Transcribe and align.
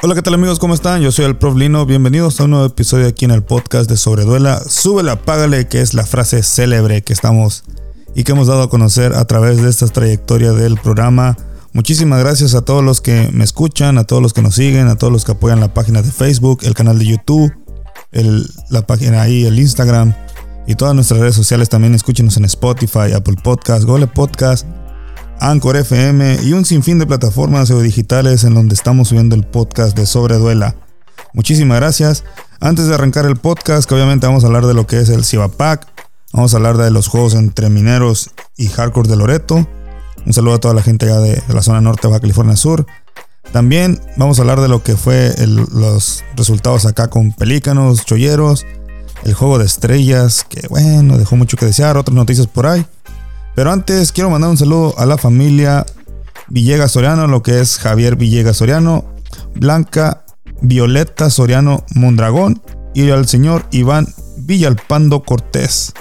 Hola, 0.00 0.14
¿qué 0.14 0.22
tal 0.22 0.34
amigos? 0.34 0.60
¿Cómo 0.60 0.74
están? 0.74 1.02
Yo 1.02 1.10
soy 1.10 1.24
el 1.24 1.36
Prof 1.36 1.56
Lino. 1.56 1.84
Bienvenidos 1.84 2.38
a 2.38 2.44
un 2.44 2.50
nuevo 2.50 2.66
episodio 2.66 3.08
aquí 3.08 3.24
en 3.24 3.32
el 3.32 3.42
podcast 3.42 3.90
de 3.90 3.96
Sobreduela. 3.96 4.62
Súbela, 4.64 5.16
págale, 5.16 5.66
que 5.66 5.80
es 5.80 5.92
la 5.92 6.06
frase 6.06 6.44
célebre 6.44 7.02
que 7.02 7.12
estamos 7.12 7.64
y 8.14 8.22
que 8.22 8.30
hemos 8.30 8.46
dado 8.46 8.62
a 8.62 8.70
conocer 8.70 9.12
a 9.14 9.24
través 9.24 9.60
de 9.60 9.68
esta 9.68 9.88
trayectoria 9.88 10.52
del 10.52 10.78
programa. 10.78 11.36
Muchísimas 11.72 12.20
gracias 12.20 12.54
a 12.54 12.60
todos 12.60 12.84
los 12.84 13.00
que 13.00 13.28
me 13.32 13.42
escuchan, 13.42 13.98
a 13.98 14.04
todos 14.04 14.22
los 14.22 14.32
que 14.32 14.40
nos 14.40 14.54
siguen, 14.54 14.86
a 14.86 14.94
todos 14.94 15.12
los 15.12 15.24
que 15.24 15.32
apoyan 15.32 15.58
la 15.58 15.74
página 15.74 16.00
de 16.00 16.12
Facebook, 16.12 16.60
el 16.62 16.74
canal 16.74 17.00
de 17.00 17.06
YouTube, 17.06 17.52
la 18.70 18.86
página 18.86 19.22
ahí, 19.22 19.46
el 19.46 19.58
Instagram 19.58 20.14
y 20.68 20.76
todas 20.76 20.94
nuestras 20.94 21.18
redes 21.18 21.34
sociales. 21.34 21.70
También 21.70 21.96
escúchenos 21.96 22.36
en 22.36 22.44
Spotify, 22.44 23.14
Apple 23.16 23.36
Podcast, 23.42 23.82
Google 23.82 24.06
Podcast 24.06 24.64
Anchor 25.40 25.76
FM 25.76 26.42
y 26.42 26.52
un 26.52 26.64
sinfín 26.64 26.98
de 26.98 27.06
plataformas 27.06 27.68
digitales 27.68 28.44
en 28.44 28.54
donde 28.54 28.74
estamos 28.74 29.08
subiendo 29.08 29.34
el 29.36 29.44
podcast 29.44 29.96
de 29.96 30.06
Sobreduela. 30.06 30.76
Muchísimas 31.32 31.78
gracias. 31.78 32.24
Antes 32.60 32.86
de 32.86 32.94
arrancar 32.94 33.26
el 33.26 33.36
podcast, 33.36 33.88
que 33.88 33.94
obviamente 33.94 34.26
vamos 34.26 34.44
a 34.44 34.48
hablar 34.48 34.66
de 34.66 34.74
lo 34.74 34.86
que 34.86 35.00
es 35.00 35.08
el 35.08 35.24
Cibapac, 35.24 35.86
vamos 36.32 36.52
a 36.52 36.56
hablar 36.56 36.76
de 36.76 36.90
los 36.90 37.08
juegos 37.08 37.34
entre 37.34 37.70
mineros 37.70 38.30
y 38.56 38.68
hardcore 38.68 39.08
de 39.08 39.16
Loreto. 39.16 39.68
Un 40.26 40.32
saludo 40.32 40.54
a 40.54 40.58
toda 40.58 40.74
la 40.74 40.82
gente 40.82 41.06
allá 41.06 41.20
de, 41.20 41.42
la 41.48 41.62
zona 41.62 41.80
norte 41.80 42.02
de 42.02 42.08
Baja 42.08 42.20
California 42.20 42.56
Sur. 42.56 42.86
También 43.52 44.00
vamos 44.16 44.38
a 44.38 44.42
hablar 44.42 44.60
de 44.60 44.68
lo 44.68 44.82
que 44.82 44.96
fue 44.96 45.34
los 45.46 46.24
resultados 46.36 46.84
acá 46.84 47.08
con 47.08 47.32
Pelícanos, 47.32 48.04
Cholleros, 48.04 48.66
el 49.24 49.34
juego 49.34 49.58
de 49.58 49.64
estrellas, 49.64 50.44
que 50.48 50.66
bueno, 50.68 51.16
dejó 51.16 51.36
mucho 51.36 51.56
que 51.56 51.66
desear, 51.66 51.96
otras 51.96 52.14
noticias 52.14 52.46
por 52.46 52.66
ahí. 52.66 52.84
Pero 53.58 53.72
antes 53.72 54.12
quiero 54.12 54.30
mandar 54.30 54.50
un 54.50 54.56
saludo 54.56 54.94
a 54.98 55.04
la 55.04 55.18
familia 55.18 55.84
Villegas 56.46 56.92
Soriano, 56.92 57.26
lo 57.26 57.42
que 57.42 57.58
es 57.58 57.78
Javier 57.78 58.14
Villegas 58.14 58.58
Soriano, 58.58 59.04
Blanca 59.56 60.24
Violeta 60.60 61.28
Soriano 61.28 61.84
Mondragón 61.96 62.62
y 62.94 63.10
al 63.10 63.26
señor 63.26 63.66
Iván 63.72 64.06
Villalpando 64.36 65.24
Cortés. 65.24 65.92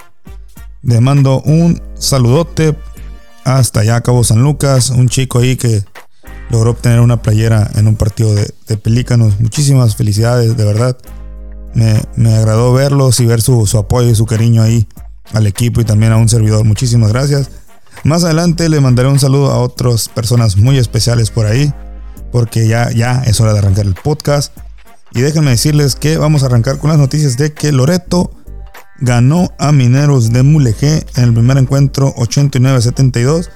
Le 0.84 1.02
mando 1.02 1.42
un 1.46 1.82
saludote 1.96 2.78
hasta 3.44 3.80
allá, 3.80 4.02
Cabo 4.02 4.24
San 4.24 4.44
Lucas, 4.44 4.92
un 4.92 5.10
chico 5.10 5.40
ahí 5.40 5.56
que 5.56 5.84
logró 6.52 6.70
obtener 6.70 7.00
una 7.00 7.24
playera 7.24 7.72
en 7.74 7.88
un 7.88 7.96
partido 7.96 8.36
de, 8.36 8.78
pelícanos. 8.78 9.40
Muchísimas 9.40 9.96
felicidades, 9.96 10.56
de 10.56 10.64
verdad. 10.64 10.96
Me, 11.74 12.36
agradó 12.36 12.72
verlos 12.74 13.20
y 13.20 13.26
ver 13.26 13.42
su, 13.42 13.66
su 13.66 13.80
apoyo 13.80 14.12
y 14.12 14.16
su 14.16 14.28
cariño 14.28 14.62
ahí 14.62 14.88
al 15.34 15.48
equipo 15.48 15.82
y 15.82 15.86
también 15.86 16.12
a 16.12 16.18
un 16.18 16.30
servidor. 16.30 16.64
Muchísimas 16.66 17.12
gracias. 17.12 17.50
Más 18.04 18.24
adelante 18.24 18.70
le 18.70 18.80
mandaré 18.80 19.10
un 19.10 19.20
saludo 19.20 19.52
a 19.52 19.58
otras 19.58 20.10
personas 20.10 20.58
muy 20.58 20.78
especiales 20.78 21.32
por 21.32 21.46
ahí, 21.46 21.74
porque 22.32 22.68
ya, 22.68 22.92
ya 22.92 23.24
es 23.26 23.40
hora 23.42 23.54
de 23.54 23.60
arrancar 23.60 23.86
el 23.86 23.96
podcast. 23.96 24.56
Y 25.14 25.22
déjenme 25.22 25.52
decirles 25.52 25.96
que 25.96 26.18
vamos 26.18 26.44
a 26.44 26.48
arrancar 26.48 26.78
con 26.78 26.90
las 26.90 27.00
noticias 27.00 27.38
de 27.38 27.54
que 27.54 27.72
Loreto 27.72 28.32
ganó 29.00 29.52
a 29.58 29.72
Mineros 29.72 30.32
de 30.32 30.44
Mulegé 30.44 31.06
en 31.16 31.24
el 31.24 31.34
primer 31.34 31.58
encuentro 31.58 32.14
89-72. 32.16 33.50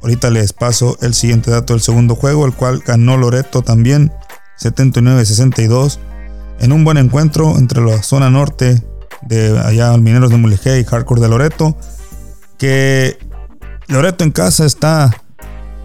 Ahorita 0.00 0.30
les 0.30 0.52
paso 0.52 0.96
el 1.00 1.14
siguiente 1.14 1.50
dato 1.50 1.74
del 1.74 1.82
segundo 1.82 2.14
juego, 2.14 2.46
el 2.46 2.54
cual 2.54 2.82
ganó 2.84 3.16
Loreto 3.16 3.62
también 3.62 4.12
79-62 4.60 5.98
en 6.60 6.72
un 6.72 6.84
buen 6.84 6.96
encuentro 6.96 7.56
entre 7.58 7.82
la 7.82 8.02
zona 8.02 8.30
norte 8.30 8.82
de 9.22 9.58
allá 9.58 9.96
Mineros 9.96 10.30
de 10.30 10.36
Mulegé 10.36 10.80
y 10.80 10.84
Hardcore 10.84 11.20
de 11.20 11.28
Loreto. 11.28 11.76
Que 12.58 13.18
Loreto 13.88 14.24
en 14.24 14.30
casa 14.30 14.64
está, 14.64 15.16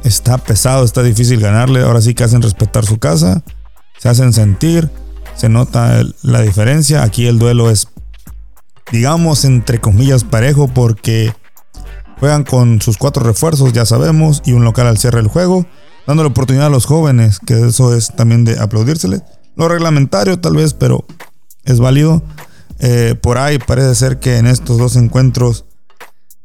está 0.03 0.37
pesado, 0.37 0.83
está 0.83 1.03
difícil 1.03 1.39
ganarle. 1.39 1.81
Ahora 1.81 2.01
sí 2.01 2.13
que 2.13 2.23
hacen 2.23 2.41
respetar 2.41 2.85
su 2.85 2.99
casa, 2.99 3.43
se 3.99 4.09
hacen 4.09 4.33
sentir, 4.33 4.89
se 5.35 5.49
nota 5.49 6.01
la 6.23 6.41
diferencia. 6.41 7.03
Aquí 7.03 7.27
el 7.27 7.39
duelo 7.39 7.69
es, 7.69 7.87
digamos, 8.91 9.45
entre 9.45 9.79
comillas, 9.79 10.23
parejo 10.23 10.67
porque 10.67 11.33
juegan 12.19 12.43
con 12.43 12.81
sus 12.81 12.97
cuatro 12.97 13.23
refuerzos, 13.23 13.73
ya 13.73 13.85
sabemos, 13.85 14.41
y 14.45 14.53
un 14.53 14.63
local 14.63 14.87
al 14.87 14.97
cierre 14.97 15.17
del 15.17 15.27
juego, 15.27 15.65
dando 16.05 16.23
la 16.23 16.29
oportunidad 16.29 16.67
a 16.67 16.71
los 16.71 16.85
jóvenes, 16.85 17.39
que 17.39 17.67
eso 17.67 17.95
es 17.95 18.15
también 18.15 18.45
de 18.45 18.59
aplaudírsele. 18.59 19.21
Lo 19.55 19.67
reglamentario 19.67 20.39
tal 20.39 20.55
vez, 20.55 20.73
pero 20.73 21.05
es 21.65 21.79
válido. 21.79 22.23
Eh, 22.79 23.15
por 23.21 23.37
ahí 23.37 23.57
parece 23.57 23.95
ser 23.95 24.19
que 24.19 24.37
en 24.37 24.47
estos 24.47 24.77
dos 24.77 24.95
encuentros 24.95 25.65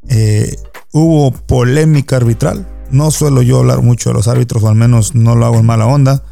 eh, 0.08 0.56
hubo 0.92 1.32
polémica 1.32 2.16
arbitral. 2.16 2.68
No 2.90 3.10
suelo 3.10 3.42
yo 3.42 3.58
hablar 3.58 3.82
mucho 3.82 4.10
de 4.10 4.14
los 4.14 4.28
árbitros, 4.28 4.62
o 4.62 4.68
al 4.68 4.74
menos 4.74 5.14
no 5.14 5.34
lo 5.34 5.46
hago 5.46 5.58
en 5.58 5.66
mala 5.66 5.86
onda, 5.86 6.22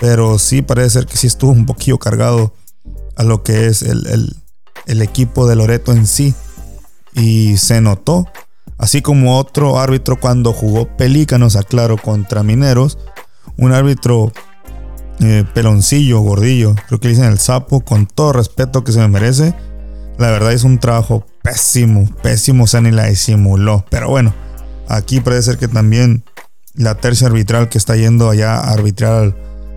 pero 0.00 0.38
sí 0.38 0.62
parece 0.62 0.90
ser 0.90 1.06
que 1.06 1.16
sí 1.16 1.26
estuvo 1.26 1.52
un 1.52 1.66
poquillo 1.66 1.98
cargado 1.98 2.54
a 3.16 3.24
lo 3.24 3.42
que 3.42 3.66
es 3.66 3.82
el, 3.82 4.34
el 4.86 5.02
equipo 5.02 5.46
de 5.46 5.56
Loreto 5.56 5.92
en 5.92 6.06
sí. 6.06 6.34
Y 7.14 7.56
se 7.58 7.80
notó, 7.80 8.26
así 8.78 9.02
como 9.02 9.38
otro 9.38 9.78
árbitro 9.78 10.18
cuando 10.18 10.52
jugó 10.52 10.96
Pelícanos, 10.96 11.56
aclaro, 11.56 11.96
contra 11.96 12.42
Mineros, 12.42 12.98
un 13.56 13.72
árbitro 13.72 14.32
eh, 15.20 15.44
peloncillo, 15.54 16.20
gordillo, 16.20 16.74
creo 16.88 17.00
que 17.00 17.08
le 17.08 17.14
dicen 17.14 17.30
el 17.30 17.38
sapo, 17.38 17.80
con 17.80 18.06
todo 18.06 18.32
respeto 18.32 18.84
que 18.84 18.92
se 18.92 18.98
me 18.98 19.08
merece. 19.08 19.54
La 20.18 20.30
verdad 20.30 20.52
es 20.52 20.64
un 20.64 20.78
trabajo 20.78 21.26
pésimo, 21.42 22.08
pésimo, 22.22 22.64
o 22.64 22.66
sea, 22.66 22.80
ni 22.80 22.90
la 22.90 23.06
disimuló. 23.06 23.84
Pero 23.90 24.08
bueno, 24.08 24.34
aquí 24.88 25.20
parece 25.20 25.42
ser 25.42 25.58
que 25.58 25.68
también 25.68 26.24
la 26.74 26.96
tercia 26.96 27.28
arbitral 27.28 27.68
que 27.68 27.78
está 27.78 27.96
yendo 27.96 28.30
allá 28.30 28.56
a 28.56 28.72
arbitrar 28.72 29.36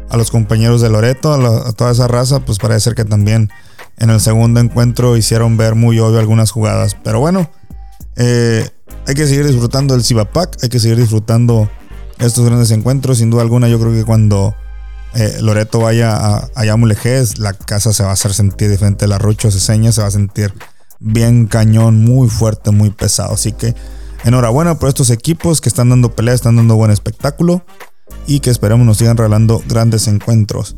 a 0.09 0.17
los 0.17 0.31
compañeros 0.31 0.81
de 0.81 0.89
Loreto, 0.89 1.33
a, 1.33 1.71
toda 1.73 1.91
esa 1.91 2.07
raza, 2.07 2.39
pues 2.39 2.57
parece 2.57 2.81
ser 2.81 2.95
que 2.95 3.05
también 3.05 3.49
en 3.97 4.09
el 4.09 4.19
segundo 4.19 4.59
encuentro 4.59 5.17
hicieron 5.17 5.57
ver 5.57 5.75
muy 5.75 5.99
obvio 5.99 6.19
algunas 6.19 6.51
jugadas. 6.51 6.95
Pero 7.03 7.19
bueno, 7.19 7.49
eh, 8.15 8.67
hay 9.05 9.15
que 9.15 9.27
seguir 9.27 9.45
disfrutando 9.45 9.93
del 9.93 10.03
Cibapac, 10.03 10.57
hay 10.63 10.69
que 10.69 10.79
seguir 10.79 10.97
disfrutando 10.97 11.69
estos 12.19 12.45
grandes 12.45 12.71
encuentros. 12.71 13.19
Sin 13.19 13.29
duda 13.29 13.41
alguna, 13.41 13.67
yo 13.67 13.79
creo 13.79 13.91
que 13.91 14.05
cuando 14.05 14.55
eh, 15.19 15.39
Loreto 15.41 15.79
vaya 15.79 16.15
a, 16.15 16.47
a 16.53 16.63
la 16.63 17.53
casa 17.53 17.91
se 17.91 18.03
va 18.03 18.09
a 18.09 18.13
hacer 18.13 18.35
sentir 18.35 18.69
diferente. 18.69 19.07
La 19.07 19.17
Rucho 19.17 19.49
Ceseña 19.49 19.91
se 19.91 20.01
va 20.01 20.07
a 20.07 20.11
sentir 20.11 20.53
bien 20.99 21.47
cañón, 21.47 22.05
muy 22.05 22.29
fuerte, 22.29 22.69
muy 22.69 22.91
pesado. 22.91 23.33
Así 23.33 23.51
que 23.51 23.73
enhorabuena 24.23 24.77
por 24.77 24.89
estos 24.89 25.09
equipos 25.09 25.59
que 25.59 25.69
están 25.69 25.89
dando 25.89 26.13
pelea, 26.13 26.35
están 26.35 26.55
dando 26.55 26.75
buen 26.75 26.91
espectáculo 26.91 27.65
y 28.27 28.41
que 28.41 28.51
esperemos 28.51 28.85
nos 28.85 28.99
sigan 28.99 29.17
regalando 29.17 29.63
grandes 29.67 30.07
encuentros. 30.07 30.75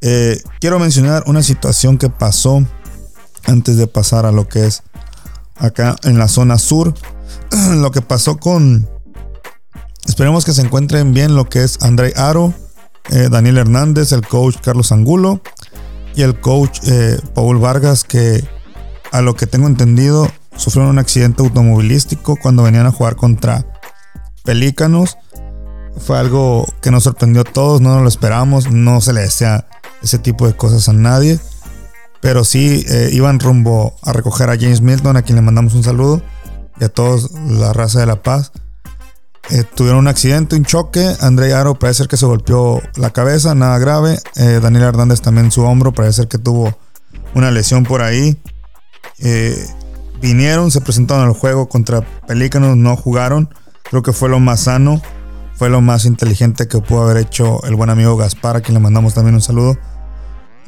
Eh, 0.00 0.42
quiero 0.58 0.80
mencionar 0.80 1.22
una 1.26 1.44
situación 1.44 1.98
que 1.98 2.10
pasó 2.10 2.66
antes 3.44 3.76
de 3.76 3.86
pasar 3.86 4.26
a 4.26 4.32
lo 4.32 4.48
que 4.48 4.66
es 4.66 4.82
acá 5.56 5.94
en 6.02 6.18
la 6.18 6.26
zona 6.26 6.58
sur. 6.58 6.94
lo 7.70 7.92
que 7.92 8.02
pasó 8.02 8.38
con... 8.38 8.88
Esperemos 10.04 10.44
que 10.44 10.52
se 10.52 10.62
encuentren 10.62 11.14
bien 11.14 11.36
lo 11.36 11.48
que 11.48 11.62
es 11.62 11.80
André 11.80 12.12
Aro 12.16 12.52
eh, 13.10 13.28
Daniel 13.30 13.58
Hernández, 13.58 14.12
el 14.12 14.26
coach 14.26 14.56
Carlos 14.62 14.92
Angulo 14.92 15.40
y 16.14 16.22
el 16.22 16.38
coach 16.40 16.80
eh, 16.86 17.18
Paul 17.34 17.58
Vargas, 17.58 18.04
que 18.04 18.44
a 19.10 19.22
lo 19.22 19.34
que 19.34 19.46
tengo 19.46 19.66
entendido 19.66 20.30
sufrieron 20.56 20.90
un 20.90 20.98
accidente 20.98 21.42
automovilístico 21.42 22.36
cuando 22.36 22.62
venían 22.62 22.86
a 22.86 22.92
jugar 22.92 23.16
contra 23.16 23.66
Pelícanos. 24.44 25.18
Fue 25.98 26.18
algo 26.18 26.66
que 26.80 26.90
nos 26.90 27.04
sorprendió 27.04 27.42
a 27.42 27.44
todos, 27.44 27.80
no 27.80 27.94
nos 27.94 28.02
lo 28.02 28.08
esperamos, 28.08 28.70
no 28.70 29.00
se 29.00 29.12
le 29.12 29.20
desea 29.20 29.66
ese 30.02 30.18
tipo 30.18 30.46
de 30.46 30.54
cosas 30.54 30.88
a 30.88 30.92
nadie. 30.92 31.38
Pero 32.20 32.44
sí 32.44 32.84
eh, 32.88 33.10
iban 33.12 33.40
rumbo 33.40 33.94
a 34.02 34.12
recoger 34.12 34.48
a 34.48 34.56
James 34.56 34.80
Milton, 34.80 35.16
a 35.16 35.22
quien 35.22 35.36
le 35.36 35.42
mandamos 35.42 35.74
un 35.74 35.82
saludo, 35.82 36.22
y 36.80 36.84
a 36.84 36.88
todos 36.88 37.32
la 37.32 37.72
raza 37.72 38.00
de 38.00 38.06
La 38.06 38.22
Paz. 38.22 38.52
Eh, 39.50 39.64
tuvieron 39.74 40.00
un 40.00 40.08
accidente, 40.08 40.56
un 40.56 40.64
choque. 40.64 41.14
André 41.20 41.52
Aro 41.52 41.74
parece 41.78 41.98
ser 41.98 42.08
que 42.08 42.16
se 42.16 42.26
golpeó 42.26 42.80
la 42.96 43.10
cabeza, 43.10 43.54
nada 43.54 43.78
grave. 43.78 44.18
Eh, 44.36 44.60
Daniel 44.62 44.84
Hernández 44.84 45.20
también 45.20 45.50
su 45.50 45.62
hombro, 45.62 45.92
parece 45.92 46.18
ser 46.22 46.28
que 46.28 46.38
tuvo 46.38 46.76
una 47.34 47.50
lesión 47.50 47.84
por 47.84 48.02
ahí. 48.02 48.40
Eh, 49.18 49.56
vinieron, 50.20 50.70
se 50.70 50.80
presentaron 50.80 51.26
al 51.26 51.34
juego 51.34 51.68
contra 51.68 52.02
Pelícanos, 52.26 52.76
no 52.76 52.96
jugaron. 52.96 53.52
Creo 53.82 54.02
que 54.02 54.12
fue 54.12 54.28
lo 54.28 54.40
más 54.40 54.60
sano, 54.60 55.02
fue 55.54 55.68
lo 55.68 55.80
más 55.80 56.04
inteligente 56.04 56.68
que 56.68 56.78
pudo 56.78 57.02
haber 57.02 57.18
hecho 57.18 57.62
el 57.64 57.74
buen 57.74 57.90
amigo 57.90 58.16
Gaspar, 58.16 58.56
a 58.56 58.60
quien 58.60 58.74
le 58.74 58.80
mandamos 58.80 59.14
también 59.14 59.34
un 59.34 59.42
saludo. 59.42 59.76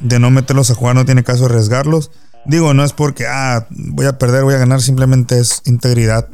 De 0.00 0.18
no 0.18 0.30
meterlos 0.30 0.70
a 0.70 0.74
jugar, 0.74 0.96
no 0.96 1.04
tiene 1.04 1.22
caso 1.22 1.46
arriesgarlos. 1.46 2.10
Digo, 2.44 2.74
no 2.74 2.84
es 2.84 2.92
porque, 2.92 3.26
ah, 3.26 3.66
voy 3.70 4.04
a 4.06 4.18
perder, 4.18 4.42
voy 4.42 4.54
a 4.54 4.58
ganar, 4.58 4.82
simplemente 4.82 5.38
es 5.38 5.62
integridad 5.64 6.28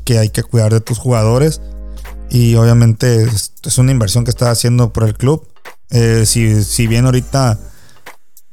que 0.00 0.18
hay 0.18 0.30
que 0.30 0.42
cuidar 0.42 0.72
de 0.72 0.80
tus 0.80 0.98
jugadores. 0.98 1.60
Y 2.30 2.54
obviamente 2.54 3.24
es, 3.24 3.78
una 3.78 3.92
inversión 3.92 4.24
que 4.24 4.30
está 4.30 4.50
haciendo 4.50 4.92
por 4.92 5.04
el 5.04 5.16
club. 5.16 5.46
Eh, 5.90 6.24
si, 6.26 6.62
si, 6.62 6.86
bien 6.86 7.06
ahorita 7.06 7.58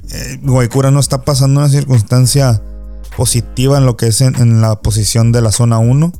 eh, 0.09 0.39
Guaycura 0.41 0.89
no 0.89 0.99
está 0.99 1.23
pasando 1.23 1.59
una 1.59 1.69
circunstancia 1.69 2.61
positiva 3.15 3.77
en 3.77 3.85
lo 3.85 3.95
que 3.95 4.07
es 4.07 4.21
en, 4.21 4.61
la 4.61 4.81
posición 4.81 5.31
de 5.31 5.41
la 5.41 5.51
zona 5.51 5.77
1, 5.77 6.11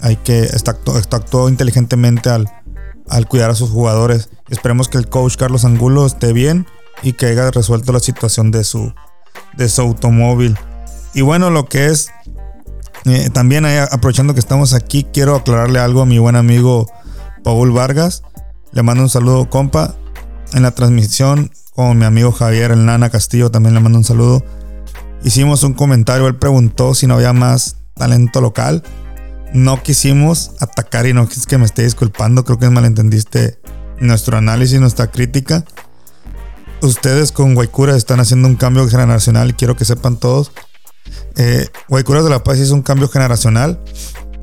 hay 0.00 0.16
que 0.16 0.40
está, 0.44 0.78
actuó 1.10 1.48
inteligentemente 1.48 2.30
al, 2.30 2.50
al 3.08 3.28
cuidar 3.28 3.50
a 3.50 3.54
sus 3.54 3.70
jugadores 3.70 4.30
Esperemos 4.50 4.88
que 4.88 4.98
el 4.98 5.08
coach 5.08 5.36
Carlos 5.36 5.64
Angulo 5.64 6.04
esté 6.04 6.32
bien 6.32 6.66
y 7.02 7.12
que 7.12 7.26
haya 7.26 7.50
resuelto 7.52 7.92
la 7.92 8.00
situación 8.00 8.50
de 8.50 8.64
su, 8.64 8.92
de 9.56 9.68
su 9.68 9.80
automóvil. 9.80 10.58
Y 11.14 11.22
bueno, 11.22 11.50
lo 11.50 11.66
que 11.66 11.86
es, 11.86 12.10
eh, 13.06 13.30
también 13.30 13.64
aprovechando 13.64 14.34
que 14.34 14.40
estamos 14.40 14.74
aquí, 14.74 15.06
quiero 15.12 15.36
aclararle 15.36 15.78
algo 15.78 16.02
a 16.02 16.06
mi 16.06 16.18
buen 16.18 16.36
amigo 16.36 16.86
Paul 17.42 17.72
Vargas. 17.72 18.22
Le 18.72 18.82
mando 18.82 19.02
un 19.02 19.08
saludo, 19.08 19.48
compa. 19.48 19.94
En 20.52 20.62
la 20.62 20.72
transmisión 20.72 21.50
con 21.74 21.96
mi 21.96 22.04
amigo 22.04 22.32
Javier 22.32 22.72
El 22.72 22.84
Nana 22.84 23.08
Castillo 23.10 23.50
también 23.50 23.74
le 23.74 23.80
mando 23.80 23.98
un 23.98 24.04
saludo. 24.04 24.44
Hicimos 25.22 25.62
un 25.62 25.74
comentario, 25.74 26.26
él 26.26 26.36
preguntó 26.36 26.94
si 26.94 27.06
no 27.06 27.14
había 27.14 27.32
más 27.32 27.76
talento 27.94 28.40
local. 28.40 28.82
No 29.52 29.82
quisimos 29.82 30.52
atacar 30.60 31.06
y 31.06 31.12
no 31.12 31.22
es 31.22 31.46
que 31.46 31.58
me 31.58 31.64
esté 31.64 31.82
disculpando, 31.82 32.44
creo 32.44 32.58
que 32.58 32.70
malentendiste 32.70 33.58
nuestro 34.00 34.36
análisis, 34.36 34.80
nuestra 34.80 35.10
crítica. 35.10 35.64
Ustedes 36.82 37.32
con 37.32 37.54
Guaycura 37.54 37.96
están 37.96 38.20
haciendo 38.20 38.48
un 38.48 38.56
cambio 38.56 38.88
generacional 38.88 39.50
y 39.50 39.52
quiero 39.54 39.76
que 39.76 39.84
sepan 39.84 40.16
todos. 40.16 40.52
Eh, 41.36 41.68
de 41.88 42.30
la 42.30 42.42
Paz 42.42 42.58
hizo 42.58 42.74
un 42.74 42.82
cambio 42.82 43.08
generacional. 43.08 43.80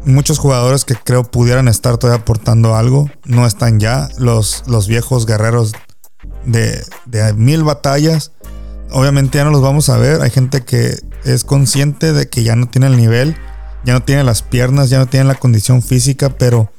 Muchos 0.05 0.39
jugadores 0.39 0.85
que 0.85 0.95
creo 0.95 1.23
pudieran 1.23 1.67
estar 1.67 1.97
todavía 1.97 2.21
aportando 2.21 2.75
algo 2.75 3.09
no 3.25 3.45
están 3.45 3.79
ya. 3.79 4.09
Los, 4.17 4.63
los 4.67 4.87
viejos 4.87 5.25
guerreros 5.25 5.73
de, 6.45 6.83
de 7.05 7.33
mil 7.33 7.63
batallas, 7.63 8.31
obviamente 8.91 9.37
ya 9.37 9.43
no 9.43 9.51
los 9.51 9.61
vamos 9.61 9.89
a 9.89 9.97
ver. 9.97 10.21
Hay 10.21 10.29
gente 10.29 10.63
que 10.63 10.97
es 11.25 11.43
consciente 11.43 12.13
de 12.13 12.29
que 12.29 12.43
ya 12.43 12.55
no 12.55 12.67
tiene 12.69 12.87
el 12.87 12.97
nivel, 12.97 13.35
ya 13.83 13.93
no 13.93 14.03
tiene 14.03 14.23
las 14.23 14.41
piernas, 14.41 14.89
ya 14.89 14.99
no 14.99 15.07
tiene 15.07 15.25
la 15.25 15.35
condición 15.35 15.81
física, 15.81 16.29
pero 16.29 16.71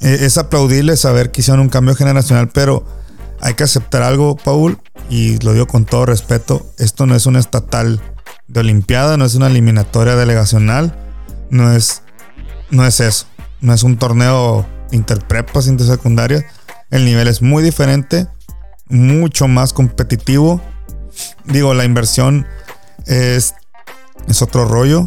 eh, 0.00 0.18
es 0.20 0.38
aplaudible 0.38 0.96
saber 0.96 1.30
que 1.30 1.40
hicieron 1.40 1.60
un 1.60 1.68
cambio 1.68 1.94
generacional, 1.94 2.48
pero 2.48 2.84
hay 3.40 3.54
que 3.54 3.64
aceptar 3.64 4.02
algo, 4.02 4.36
Paul, 4.36 4.78
y 5.10 5.38
lo 5.40 5.52
digo 5.52 5.66
con 5.66 5.84
todo 5.84 6.06
respeto, 6.06 6.66
esto 6.78 7.06
no 7.06 7.16
es 7.16 7.26
un 7.26 7.36
estatal 7.36 8.00
de 8.52 8.60
Olimpiada, 8.60 9.16
no 9.16 9.24
es 9.24 9.34
una 9.34 9.46
eliminatoria 9.46 10.14
delegacional, 10.14 10.94
no 11.50 11.72
es, 11.72 12.02
no 12.70 12.86
es 12.86 13.00
eso, 13.00 13.26
no 13.60 13.72
es 13.72 13.82
un 13.82 13.96
torneo 13.96 14.66
interprepas, 14.90 15.66
intersecundaria, 15.66 16.44
el 16.90 17.04
nivel 17.04 17.28
es 17.28 17.40
muy 17.40 17.62
diferente, 17.62 18.28
mucho 18.88 19.48
más 19.48 19.72
competitivo, 19.72 20.60
digo, 21.44 21.72
la 21.72 21.84
inversión 21.84 22.46
es, 23.06 23.54
es 24.28 24.42
otro 24.42 24.66
rollo, 24.66 25.06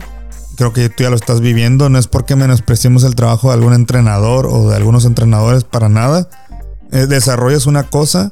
creo 0.56 0.74
que 0.74 0.90
tú 0.90 1.04
ya 1.04 1.10
lo 1.10 1.16
estás 1.16 1.42
viviendo. 1.42 1.90
No 1.90 2.00
es 2.00 2.08
porque 2.08 2.36
menospreciemos 2.36 3.04
el 3.04 3.16
trabajo 3.16 3.50
de 3.50 3.56
algún 3.56 3.74
entrenador 3.74 4.48
o 4.48 4.70
de 4.70 4.76
algunos 4.76 5.06
entrenadores 5.06 5.64
para 5.64 5.90
nada. 5.90 6.30
Eh, 6.92 7.08
desarrollo 7.08 7.58
es 7.58 7.66
una 7.66 7.84
cosa, 7.84 8.32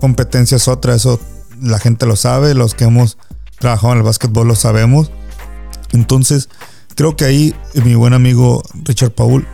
competencia 0.00 0.56
es 0.56 0.68
otra. 0.68 0.94
Eso 0.94 1.20
la 1.60 1.78
gente 1.78 2.06
lo 2.06 2.16
sabe, 2.16 2.54
los 2.54 2.74
que 2.74 2.84
hemos 2.84 3.18
trabajado 3.58 3.92
en 3.92 3.98
el 3.98 4.04
básquetbol 4.04 4.48
lo 4.48 4.54
sabemos. 4.54 5.10
Entonces, 5.92 6.48
creo 6.94 7.16
que 7.16 7.24
ahí 7.24 7.54
mi 7.84 7.94
buen 7.94 8.12
amigo 8.12 8.62
Richard 8.84 9.12
Paul, 9.12 9.46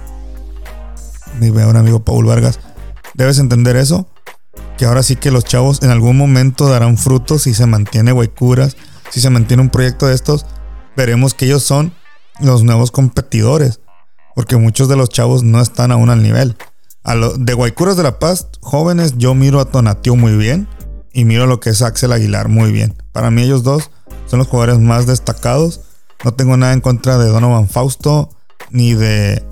mi 1.38 1.50
buen 1.50 1.76
amigo 1.76 2.05
Paul 2.05 2.26
Vargas, 2.26 2.61
debes 3.14 3.38
entender 3.38 3.76
eso. 3.76 4.08
Que 4.76 4.87
ahora 4.87 5.02
sí 5.02 5.17
que 5.17 5.31
los 5.31 5.44
chavos 5.44 5.82
en 5.82 5.91
algún 5.91 6.17
momento 6.17 6.69
darán 6.69 6.97
frutos 6.97 7.43
si 7.43 7.52
se 7.52 7.67
mantiene 7.67 8.12
Guaycuras, 8.12 8.76
si 9.11 9.20
se 9.20 9.29
mantiene 9.29 9.62
un 9.62 9.69
proyecto 9.69 10.06
de 10.06 10.14
estos 10.14 10.47
veremos 10.97 11.35
que 11.35 11.47
ellos 11.47 11.62
son 11.62 11.94
los 12.41 12.62
nuevos 12.62 12.91
competidores. 12.91 13.81
Porque 14.35 14.56
muchos 14.56 14.88
de 14.88 14.97
los 14.97 15.08
chavos 15.08 15.43
no 15.43 15.61
están 15.61 15.93
aún 15.93 16.11
al 16.11 16.23
nivel. 16.23 16.56
De 17.38 17.55
Guaycuras 17.55 17.97
de 17.97 18.02
la 18.02 18.19
Paz, 18.19 18.49
jóvenes, 18.61 19.14
yo 19.17 19.35
miro 19.35 19.61
a 19.61 19.64
Tonatio 19.64 20.14
muy 20.17 20.37
bien. 20.37 20.69
Y 21.12 21.25
miro 21.25 21.47
lo 21.47 21.58
que 21.58 21.70
es 21.70 21.82
Axel 21.82 22.12
Aguilar 22.12 22.49
muy 22.49 22.70
bien. 22.70 23.00
Para 23.12 23.30
mí 23.30 23.42
ellos 23.42 23.62
dos 23.62 23.90
son 24.26 24.38
los 24.38 24.48
jugadores 24.48 24.78
más 24.78 25.06
destacados. 25.06 25.80
No 26.24 26.34
tengo 26.34 26.56
nada 26.56 26.72
en 26.72 26.80
contra 26.80 27.18
de 27.18 27.28
Donovan 27.28 27.68
Fausto. 27.68 28.30
Ni 28.70 28.94
de 28.94 29.44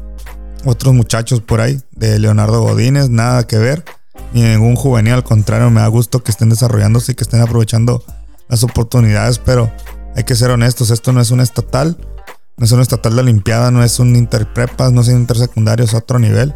otros 0.64 0.94
muchachos 0.94 1.40
por 1.40 1.60
ahí. 1.60 1.80
De 1.92 2.18
Leonardo 2.18 2.60
Godínez. 2.60 3.10
Nada 3.10 3.46
que 3.46 3.58
ver. 3.58 3.84
Ni 4.32 4.42
ningún 4.42 4.76
juvenil. 4.76 5.14
Al 5.14 5.24
contrario, 5.24 5.70
me 5.70 5.80
da 5.80 5.88
gusto 5.88 6.22
que 6.22 6.30
estén 6.30 6.50
desarrollándose 6.50 7.12
y 7.12 7.14
que 7.14 7.24
estén 7.24 7.40
aprovechando 7.40 8.04
las 8.48 8.62
oportunidades. 8.62 9.38
Pero 9.38 9.70
hay 10.18 10.24
que 10.24 10.34
ser 10.34 10.50
honestos, 10.50 10.90
esto 10.90 11.12
no 11.12 11.20
es 11.20 11.30
un 11.30 11.40
estatal, 11.40 11.96
no 12.56 12.64
es 12.64 12.72
un 12.72 12.80
estatal 12.80 13.14
de 13.14 13.20
Olimpiada, 13.20 13.70
no 13.70 13.84
es 13.84 14.00
un 14.00 14.16
interprepas, 14.16 14.90
no 14.90 15.02
es 15.02 15.08
un 15.08 15.18
intersecundario, 15.18 15.84
es 15.84 15.94
otro 15.94 16.18
nivel. 16.18 16.54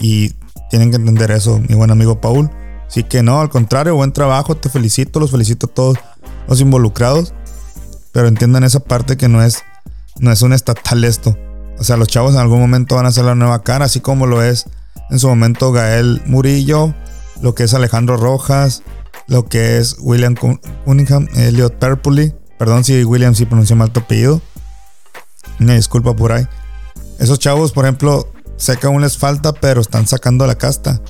Y 0.00 0.34
tienen 0.70 0.90
que 0.90 0.96
entender 0.96 1.30
eso, 1.30 1.60
mi 1.68 1.76
buen 1.76 1.92
amigo 1.92 2.20
Paul. 2.20 2.50
Así 2.88 3.04
que 3.04 3.22
no, 3.22 3.40
al 3.40 3.48
contrario, 3.48 3.94
buen 3.94 4.12
trabajo, 4.12 4.56
te 4.56 4.68
felicito, 4.68 5.20
los 5.20 5.30
felicito 5.30 5.66
a 5.66 5.70
todos 5.70 5.98
los 6.48 6.60
involucrados. 6.60 7.34
Pero 8.12 8.28
entiendan 8.28 8.64
esa 8.64 8.80
parte 8.80 9.16
que 9.16 9.28
no 9.28 9.42
es, 9.42 9.62
no 10.18 10.32
es 10.32 10.42
un 10.42 10.52
estatal 10.52 11.04
esto. 11.04 11.36
O 11.78 11.84
sea, 11.84 11.96
los 11.96 12.08
chavos 12.08 12.34
en 12.34 12.40
algún 12.40 12.60
momento 12.60 12.96
van 12.96 13.06
a 13.06 13.12
ser 13.12 13.24
la 13.24 13.34
nueva 13.34 13.62
cara, 13.62 13.84
así 13.84 14.00
como 14.00 14.26
lo 14.26 14.42
es 14.42 14.66
en 15.10 15.18
su 15.18 15.28
momento 15.28 15.72
Gael 15.72 16.22
Murillo, 16.26 16.94
lo 17.42 17.54
que 17.54 17.64
es 17.64 17.74
Alejandro 17.74 18.16
Rojas, 18.16 18.82
lo 19.26 19.44
que 19.44 19.76
es 19.76 19.96
William 20.00 20.34
Cunningham, 20.84 21.28
Elliot 21.34 21.74
Perpuli 21.74 22.34
Perdón 22.58 22.84
si 22.84 23.04
William 23.04 23.34
sí 23.34 23.44
pronunció 23.44 23.76
mal 23.76 23.90
tu 23.90 24.00
apellido. 24.00 24.40
Una 25.60 25.74
disculpa 25.74 26.14
por 26.14 26.32
ahí. 26.32 26.46
Esos 27.18 27.38
chavos, 27.38 27.72
por 27.72 27.84
ejemplo, 27.84 28.32
sé 28.56 28.76
que 28.76 28.86
aún 28.86 29.02
les 29.02 29.18
falta, 29.18 29.52
pero 29.52 29.80
están 29.80 30.06
sacando 30.06 30.46
la 30.46 30.56
casta. 30.56 31.02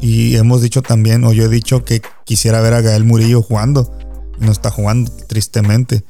Y 0.00 0.36
hemos 0.36 0.62
dicho 0.62 0.82
también, 0.82 1.24
o 1.24 1.32
yo 1.32 1.44
he 1.44 1.48
dicho 1.48 1.84
que 1.84 2.02
quisiera 2.24 2.60
ver 2.60 2.74
a 2.74 2.80
Gael 2.80 3.04
Murillo 3.04 3.42
jugando. 3.42 3.96
No 4.38 4.52
está 4.52 4.70
jugando, 4.70 5.10
tristemente. 5.28 6.04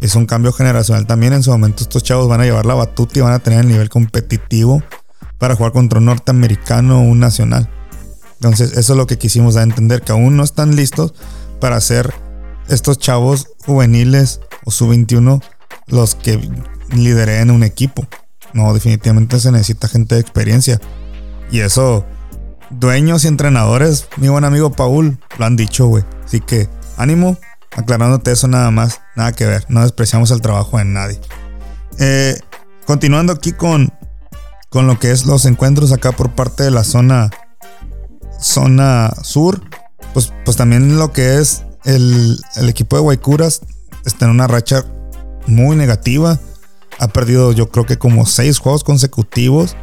Es 0.00 0.16
un 0.16 0.26
cambio 0.26 0.52
generacional 0.52 1.06
también. 1.06 1.32
En 1.32 1.42
su 1.42 1.50
momento 1.50 1.82
estos 1.82 2.02
chavos 2.02 2.28
van 2.28 2.40
a 2.40 2.44
llevar 2.44 2.66
la 2.66 2.74
batuta 2.74 3.18
y 3.18 3.22
van 3.22 3.32
a 3.32 3.38
tener 3.38 3.60
el 3.60 3.68
nivel 3.68 3.88
competitivo 3.88 4.82
para 5.38 5.54
jugar 5.56 5.72
contra 5.72 5.98
un 5.98 6.06
norteamericano 6.06 6.98
o 6.98 7.02
un 7.02 7.20
nacional. 7.20 7.68
Entonces, 8.34 8.72
eso 8.76 8.92
es 8.92 8.96
lo 8.96 9.06
que 9.06 9.18
quisimos 9.18 9.54
dar 9.54 9.62
a 9.62 9.64
entender, 9.70 10.02
que 10.02 10.12
aún 10.12 10.36
no 10.36 10.42
están 10.42 10.74
listos 10.74 11.14
para 11.60 11.80
ser 11.80 12.12
estos 12.68 12.98
chavos 12.98 13.48
juveniles 13.64 14.40
o 14.64 14.70
sub-21 14.70 15.42
los 15.86 16.14
que 16.14 16.40
lideren 16.90 17.50
un 17.50 17.62
equipo. 17.62 18.06
No, 18.52 18.74
definitivamente 18.74 19.38
se 19.38 19.52
necesita 19.52 19.88
gente 19.88 20.16
de 20.16 20.20
experiencia. 20.20 20.80
Y 21.50 21.60
eso, 21.60 22.04
dueños 22.70 23.24
y 23.24 23.28
entrenadores, 23.28 24.08
mi 24.16 24.28
buen 24.28 24.44
amigo 24.44 24.72
Paul, 24.72 25.18
lo 25.38 25.44
han 25.44 25.56
dicho, 25.56 25.86
güey. 25.86 26.04
Así 26.24 26.40
que 26.40 26.68
ánimo, 26.96 27.38
aclarándote 27.76 28.32
eso 28.32 28.48
nada 28.48 28.70
más, 28.70 29.00
nada 29.16 29.32
que 29.32 29.46
ver. 29.46 29.64
No 29.68 29.82
despreciamos 29.82 30.30
el 30.30 30.40
trabajo 30.40 30.78
de 30.78 30.84
nadie. 30.84 31.20
Eh, 31.98 32.38
continuando 32.86 33.32
aquí 33.32 33.52
con, 33.52 33.92
con 34.68 34.86
lo 34.86 34.98
que 34.98 35.10
es 35.10 35.26
los 35.26 35.44
encuentros 35.44 35.92
acá 35.92 36.12
por 36.12 36.34
parte 36.34 36.62
de 36.62 36.70
la 36.70 36.84
zona, 36.84 37.30
zona 38.40 39.12
sur, 39.22 39.62
pues, 40.12 40.32
pues 40.44 40.56
también 40.56 40.98
lo 40.98 41.12
que 41.12 41.38
es 41.38 41.64
el, 41.84 42.38
equipo 42.68 42.96
de 42.96 43.02
Guaycuras 43.02 43.62
está 44.04 44.26
en 44.26 44.32
una 44.32 44.46
racha 44.46 44.84
muy 45.46 45.76
negativa. 45.76 46.38
Ha 46.98 47.08
perdido 47.08 47.52
yo 47.52 47.70
creo 47.70 47.86
que 47.86 47.98
como 47.98 48.26
seis 48.26 48.58
juegos 48.58 48.84
consecutivos. 48.84 49.76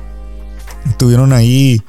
Tuvieron 0.98 1.34
ahí 1.34 1.82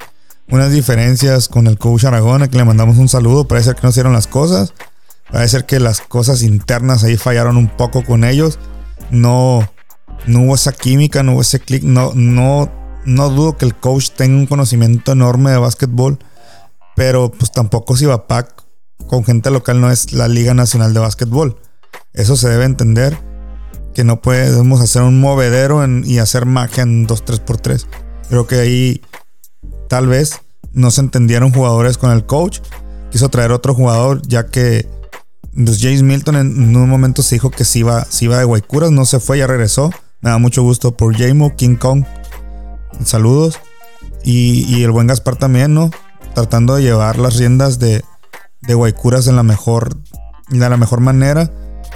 unas 0.48 0.72
diferencias 0.72 1.48
con 1.48 1.66
el 1.68 1.78
coach 1.78 2.04
Aragón, 2.04 2.42
a 2.42 2.48
que 2.48 2.56
le 2.56 2.64
mandamos 2.64 2.98
un 2.98 3.08
saludo. 3.08 3.46
Parece 3.46 3.74
que 3.74 3.80
no 3.82 3.90
hicieron 3.90 4.12
las 4.12 4.26
cosas. 4.26 4.72
Parece 5.32 5.64
que 5.64 5.80
las 5.80 6.00
cosas 6.00 6.42
internas 6.42 7.04
ahí 7.04 7.16
fallaron 7.16 7.56
un 7.56 7.68
poco 7.68 8.04
con 8.04 8.24
ellos. 8.24 8.58
No, 9.10 9.68
no 10.26 10.42
hubo 10.42 10.54
esa 10.54 10.72
química, 10.72 11.22
no 11.22 11.34
hubo 11.34 11.42
ese 11.42 11.60
clic. 11.60 11.82
No, 11.82 12.12
no, 12.14 12.70
no 13.04 13.30
dudo 13.30 13.56
que 13.56 13.64
el 13.64 13.74
coach 13.74 14.10
tenga 14.10 14.36
un 14.36 14.46
conocimiento 14.46 15.12
enorme 15.12 15.50
de 15.50 15.58
básquetbol. 15.58 16.18
Pero 16.96 17.30
pues 17.30 17.52
tampoco 17.52 17.96
si 17.96 18.06
va 18.06 18.26
pack 18.26 18.64
con 19.06 19.24
gente 19.24 19.50
local 19.50 19.80
no 19.80 19.90
es 19.90 20.12
la 20.12 20.28
Liga 20.28 20.54
Nacional 20.54 20.94
de 20.94 21.00
Básquetbol. 21.00 21.60
Eso 22.12 22.36
se 22.36 22.48
debe 22.48 22.64
entender. 22.64 23.18
Que 23.92 24.04
no 24.04 24.22
podemos 24.22 24.80
hacer 24.80 25.02
un 25.02 25.20
movedero 25.20 25.84
y 26.04 26.18
hacer 26.18 26.46
magia 26.46 26.84
en 26.84 27.08
2-3x3. 27.08 27.86
Creo 28.28 28.46
que 28.46 28.54
ahí 28.54 29.02
tal 29.88 30.06
vez 30.06 30.38
no 30.72 30.92
se 30.92 31.00
entendieron 31.00 31.52
jugadores 31.52 31.98
con 31.98 32.12
el 32.12 32.24
coach. 32.24 32.60
Quiso 33.10 33.28
traer 33.30 33.50
otro 33.50 33.74
jugador 33.74 34.22
ya 34.22 34.46
que 34.46 34.88
pues, 35.64 35.80
James 35.80 36.02
Milton 36.02 36.36
en, 36.36 36.76
un 36.76 36.88
momento 36.88 37.22
se 37.22 37.36
dijo 37.36 37.50
que 37.50 37.64
se 37.64 37.80
iba, 37.80 38.06
iba 38.20 38.38
de 38.38 38.44
Guaycuras. 38.44 38.90
No 38.90 39.04
se 39.04 39.20
fue, 39.20 39.38
ya 39.38 39.46
regresó. 39.46 39.90
Me 40.20 40.30
da 40.30 40.38
mucho 40.38 40.62
gusto 40.62 40.96
por 40.96 41.16
Jamo, 41.16 41.56
King 41.56 41.76
Kong. 41.76 42.04
Saludos. 43.04 43.58
Y, 44.24 44.64
y 44.74 44.82
el 44.84 44.90
buen 44.90 45.06
Gaspar 45.06 45.36
también, 45.36 45.74
¿no? 45.74 45.90
Tratando 46.34 46.76
de 46.76 46.82
llevar 46.82 47.18
las 47.18 47.36
riendas 47.36 47.78
de, 47.78 48.04
de 48.60 48.74
Guaycuras 48.74 49.26
en 49.26 49.36
la 49.36 49.42
mejor, 49.42 49.96
de 50.48 50.68
la 50.68 50.76
mejor 50.76 51.00
manera. 51.00 51.50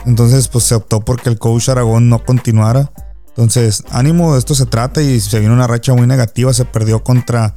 Entonces, 0.06 0.48
pues 0.48 0.64
se 0.64 0.74
optó 0.74 1.00
porque 1.00 1.28
el 1.28 1.38
coach 1.38 1.68
Aragón 1.68 2.08
no 2.08 2.24
continuara. 2.24 2.92
Entonces, 3.28 3.84
ánimo, 3.90 4.32
de 4.32 4.38
esto 4.38 4.54
se 4.54 4.66
trata 4.66 5.02
y 5.02 5.20
se 5.20 5.40
vino 5.40 5.52
una 5.52 5.66
racha 5.66 5.94
muy 5.94 6.06
negativa. 6.06 6.52
Se 6.52 6.64
perdió 6.64 7.02
contra, 7.02 7.56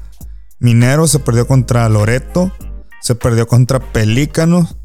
Mineros 0.59 1.11
se 1.11 1.19
perdió 1.19 1.47
contra 1.47 1.87
Loreto, 1.89 2.51
se 3.01 3.15
perdió 3.15 3.47
contra 3.47 3.79
Pelícanos. 3.79 4.76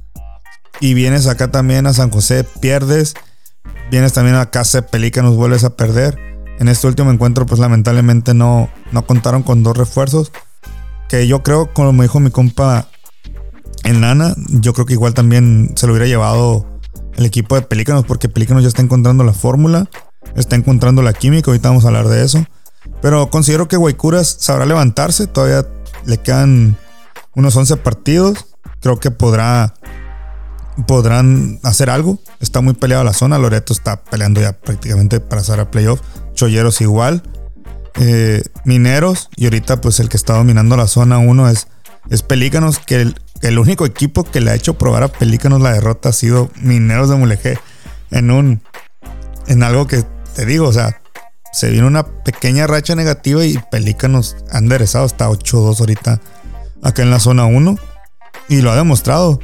Y 0.80 0.94
vienes 0.94 1.26
acá 1.26 1.50
también 1.50 1.86
a 1.86 1.92
San 1.92 2.10
José, 2.10 2.44
pierdes. 2.60 3.14
Vienes 3.90 4.12
también 4.12 4.36
a 4.36 4.50
casa 4.50 4.80
de 4.80 4.88
Pelícanos, 4.88 5.36
vuelves 5.36 5.64
a 5.64 5.76
perder. 5.76 6.18
En 6.58 6.68
este 6.68 6.86
último 6.86 7.10
encuentro, 7.10 7.46
pues 7.46 7.60
lamentablemente 7.60 8.34
no, 8.34 8.70
no 8.90 9.06
contaron 9.06 9.42
con 9.42 9.62
dos 9.62 9.76
refuerzos. 9.76 10.32
Que 11.08 11.26
yo 11.26 11.42
creo, 11.42 11.72
como 11.72 11.92
me 11.92 12.04
dijo 12.04 12.20
mi 12.20 12.30
compa 12.30 12.88
en 13.84 14.00
Nana, 14.00 14.34
yo 14.48 14.72
creo 14.72 14.86
que 14.86 14.94
igual 14.94 15.14
también 15.14 15.72
se 15.76 15.86
lo 15.86 15.92
hubiera 15.92 16.06
llevado 16.06 16.66
el 17.16 17.26
equipo 17.26 17.54
de 17.54 17.62
Pelícanos, 17.62 18.04
porque 18.06 18.28
Pelícanos 18.28 18.62
ya 18.62 18.68
está 18.68 18.82
encontrando 18.82 19.24
la 19.24 19.32
fórmula, 19.32 19.88
está 20.36 20.56
encontrando 20.56 21.02
la 21.02 21.12
química. 21.12 21.50
Ahorita 21.50 21.68
vamos 21.68 21.84
a 21.84 21.88
hablar 21.88 22.08
de 22.08 22.24
eso. 22.24 22.44
Pero 23.00 23.30
considero 23.30 23.68
que 23.68 23.76
Guaycuras 23.76 24.36
sabrá 24.40 24.66
levantarse. 24.66 25.26
Todavía 25.26 25.66
le 26.06 26.18
quedan 26.18 26.76
unos 27.34 27.56
11 27.56 27.76
partidos. 27.78 28.46
Creo 28.80 28.98
que 28.98 29.10
podrá 29.10 29.74
podrán 30.86 31.60
hacer 31.62 31.90
algo. 31.90 32.18
Está 32.40 32.60
muy 32.60 32.74
peleada 32.74 33.04
la 33.04 33.12
zona. 33.12 33.38
Loreto 33.38 33.72
está 33.72 34.02
peleando 34.02 34.40
ya 34.40 34.52
prácticamente 34.52 35.20
para 35.20 35.42
hacer 35.42 35.60
a 35.60 35.70
playoff. 35.70 36.00
Cholleros 36.34 36.80
igual. 36.80 37.22
Eh, 37.96 38.42
mineros. 38.64 39.28
Y 39.36 39.44
ahorita 39.44 39.80
pues 39.80 40.00
el 40.00 40.08
que 40.08 40.16
está 40.16 40.34
dominando 40.34 40.76
la 40.76 40.86
zona 40.86 41.18
1 41.18 41.48
es, 41.50 41.68
es 42.10 42.22
Pelícanos. 42.22 42.78
Que 42.78 43.02
el, 43.02 43.14
el, 43.42 43.58
único 43.58 43.86
equipo 43.86 44.24
que 44.24 44.40
le 44.40 44.50
ha 44.50 44.54
hecho 44.54 44.78
probar 44.78 45.02
a 45.02 45.08
Pelícanos 45.08 45.60
la 45.60 45.72
derrota 45.72 46.10
ha 46.10 46.12
sido 46.12 46.50
Mineros 46.60 47.08
de 47.08 47.16
Mulegé. 47.16 47.58
En 48.10 48.30
un... 48.30 48.62
En 49.48 49.62
algo 49.64 49.88
que 49.88 50.04
te 50.34 50.46
digo, 50.46 50.68
o 50.68 50.72
sea, 50.72 51.00
se 51.52 51.68
vino 51.70 51.86
una 51.86 52.04
pequeña 52.04 52.66
racha 52.66 52.94
negativa 52.94 53.44
y 53.44 53.58
Pelícanos 53.70 54.36
ha 54.50 54.58
enderezado 54.58 55.04
hasta 55.04 55.28
8-2 55.28 55.80
ahorita 55.80 56.20
acá 56.82 57.02
en 57.02 57.10
la 57.10 57.18
zona 57.18 57.44
1. 57.44 57.76
Y 58.48 58.62
lo 58.62 58.70
ha 58.70 58.76
demostrado. 58.76 59.40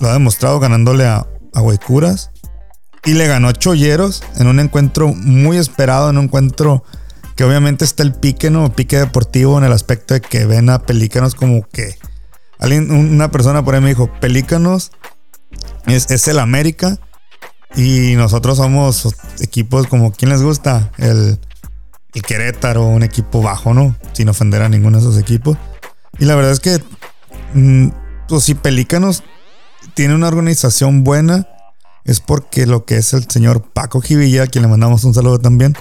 Lo 0.00 0.08
ha 0.08 0.14
demostrado 0.14 0.58
ganándole 0.58 1.06
a, 1.06 1.26
a 1.54 1.60
Huaycuras. 1.62 2.30
Y 3.04 3.14
le 3.14 3.26
ganó 3.26 3.48
a 3.48 3.52
Cholleros 3.54 4.22
en 4.36 4.46
un 4.46 4.60
encuentro 4.60 5.08
muy 5.08 5.56
esperado, 5.56 6.10
en 6.10 6.18
un 6.18 6.24
encuentro 6.24 6.84
que 7.34 7.44
obviamente 7.44 7.86
está 7.86 8.02
el 8.02 8.12
pique, 8.12 8.50
¿no? 8.50 8.70
Pique 8.74 8.98
deportivo 8.98 9.56
en 9.56 9.64
el 9.64 9.72
aspecto 9.72 10.12
de 10.12 10.20
que 10.20 10.44
ven 10.44 10.68
a 10.68 10.80
Pelícanos 10.80 11.34
como 11.34 11.66
que... 11.66 11.96
Alguien, 12.58 12.90
una 12.90 13.30
persona 13.30 13.64
por 13.64 13.74
ahí 13.74 13.80
me 13.80 13.88
dijo, 13.88 14.12
Pelícanos 14.20 14.90
es, 15.86 16.28
el 16.28 16.38
América 16.38 16.98
y 17.74 18.14
nosotros 18.16 18.58
somos 18.58 19.08
equipos 19.40 19.86
como, 19.86 20.12
¿quién 20.12 20.30
les 20.30 20.42
gusta? 20.42 20.92
El, 20.98 21.38
el 22.12 22.22
Querétaro, 22.22 22.86
un 22.86 23.02
equipo 23.02 23.40
bajo, 23.40 23.72
¿no? 23.72 23.96
Sin 24.12 24.28
ofender 24.28 24.60
a 24.60 24.68
ninguno 24.68 24.98
de 24.98 25.04
esos 25.04 25.18
equipos. 25.18 25.56
Y 26.18 26.26
la 26.26 26.34
verdad 26.34 26.52
es 26.52 26.60
que, 26.60 26.82
mm, 27.54 27.88
pues 28.28 28.44
si 28.44 28.54
Pelícanos 28.54 29.22
tiene 29.94 30.14
una 30.14 30.28
organización 30.28 31.04
buena, 31.04 31.48
es 32.04 32.20
porque 32.20 32.66
lo 32.66 32.84
que 32.84 32.96
es 32.96 33.12
el 33.12 33.28
señor 33.28 33.62
Paco 33.62 34.00
Jivilla, 34.00 34.44
a 34.44 34.46
quien 34.46 34.62
le 34.62 34.68
mandamos 34.68 35.04
un 35.04 35.14
saludo 35.14 35.38
también, 35.38 35.74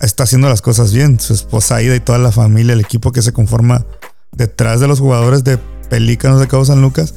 está 0.00 0.24
haciendo 0.24 0.48
las 0.48 0.62
cosas 0.62 0.92
bien. 0.92 1.20
Su 1.20 1.34
esposa 1.34 1.76
Aida 1.76 1.94
y 1.94 2.00
toda 2.00 2.18
la 2.18 2.32
familia, 2.32 2.72
el 2.72 2.80
equipo 2.80 3.12
que 3.12 3.22
se 3.22 3.32
conforma 3.32 3.86
detrás 4.32 4.80
de 4.80 4.88
los 4.88 5.00
jugadores 5.00 5.44
de 5.44 5.58
Pelícanos 5.88 6.40
de 6.40 6.48
Cabo 6.48 6.64
San 6.64 6.82
Lucas, 6.82 7.14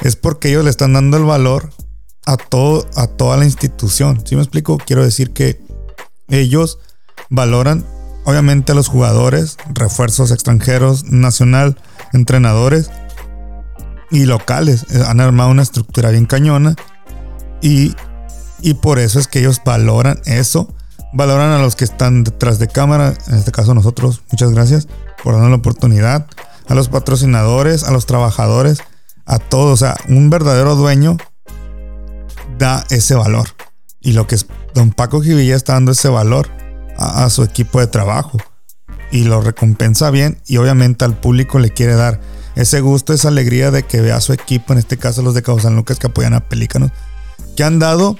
es 0.00 0.16
porque 0.16 0.48
ellos 0.48 0.64
le 0.64 0.70
están 0.70 0.92
dando 0.92 1.16
el 1.16 1.24
valor 1.24 1.70
a, 2.24 2.36
todo, 2.36 2.88
a 2.96 3.06
toda 3.06 3.36
la 3.36 3.44
institución. 3.44 4.22
¿Sí 4.24 4.36
me 4.36 4.42
explico? 4.42 4.78
Quiero 4.78 5.04
decir 5.04 5.32
que 5.32 5.60
ellos 6.28 6.78
valoran 7.30 7.84
obviamente 8.24 8.72
a 8.72 8.74
los 8.74 8.88
jugadores, 8.88 9.56
refuerzos 9.74 10.30
extranjeros, 10.30 11.04
nacional, 11.04 11.76
entrenadores 12.12 12.90
y 14.12 14.26
locales. 14.26 14.86
Eh, 14.90 15.02
han 15.04 15.20
armado 15.20 15.50
una 15.50 15.62
estructura 15.62 16.10
bien 16.10 16.26
cañona 16.26 16.76
y, 17.60 17.96
y 18.60 18.74
por 18.74 19.00
eso 19.00 19.18
es 19.18 19.26
que 19.26 19.40
ellos 19.40 19.60
valoran 19.64 20.20
eso. 20.24 20.72
Valoran 21.12 21.50
a 21.50 21.58
los 21.58 21.74
que 21.74 21.84
están 21.84 22.22
detrás 22.22 22.58
de 22.58 22.68
cámara, 22.68 23.14
en 23.26 23.34
este 23.34 23.50
caso 23.50 23.74
nosotros, 23.74 24.22
muchas 24.30 24.50
gracias 24.52 24.86
por 25.22 25.34
darnos 25.34 25.50
la 25.50 25.56
oportunidad, 25.56 26.26
a 26.68 26.74
los 26.74 26.88
patrocinadores, 26.88 27.84
a 27.84 27.90
los 27.90 28.06
trabajadores, 28.06 28.78
a 29.26 29.38
todos, 29.38 29.74
o 29.74 29.76
sea, 29.76 29.96
un 30.08 30.30
verdadero 30.30 30.74
dueño 30.74 31.16
da 32.58 32.84
ese 32.90 33.14
valor. 33.14 33.48
Y 34.00 34.12
lo 34.12 34.26
que 34.26 34.36
es 34.36 34.46
don 34.74 34.90
Paco 34.90 35.20
Givilla 35.20 35.54
está 35.54 35.74
dando 35.74 35.92
ese 35.92 36.08
valor 36.08 36.48
a, 36.96 37.28
su 37.30 37.42
equipo 37.42 37.80
de 37.80 37.86
trabajo. 37.86 38.38
Y 39.10 39.24
lo 39.24 39.42
recompensa 39.42 40.10
bien 40.10 40.40
y 40.46 40.56
obviamente 40.56 41.04
al 41.04 41.18
público 41.18 41.58
le 41.58 41.70
quiere 41.70 41.94
dar 41.94 42.20
ese 42.54 42.80
gusto, 42.80 43.12
esa 43.12 43.28
alegría 43.28 43.70
de 43.70 43.82
que 43.82 44.00
vea 44.00 44.16
a 44.16 44.20
su 44.20 44.32
equipo, 44.32 44.72
en 44.72 44.78
este 44.78 44.96
caso 44.96 45.22
los 45.22 45.34
de 45.34 45.42
Cabo 45.42 45.60
San 45.60 45.76
Lucas 45.76 45.98
que 45.98 46.08
apoyan 46.08 46.34
a 46.34 46.48
Pelícanos, 46.48 46.90
que 47.56 47.64
han 47.64 47.78
dado 47.78 48.16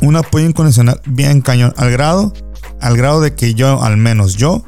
un 0.00 0.16
apoyo 0.16 0.46
incondicional 0.46 1.00
bien 1.06 1.40
cañón, 1.40 1.74
al 1.76 1.90
grado, 1.90 2.32
al 2.80 2.96
grado 2.96 3.20
de 3.20 3.34
que 3.34 3.54
yo, 3.54 3.82
al 3.82 3.96
menos 3.96 4.36
yo, 4.36 4.64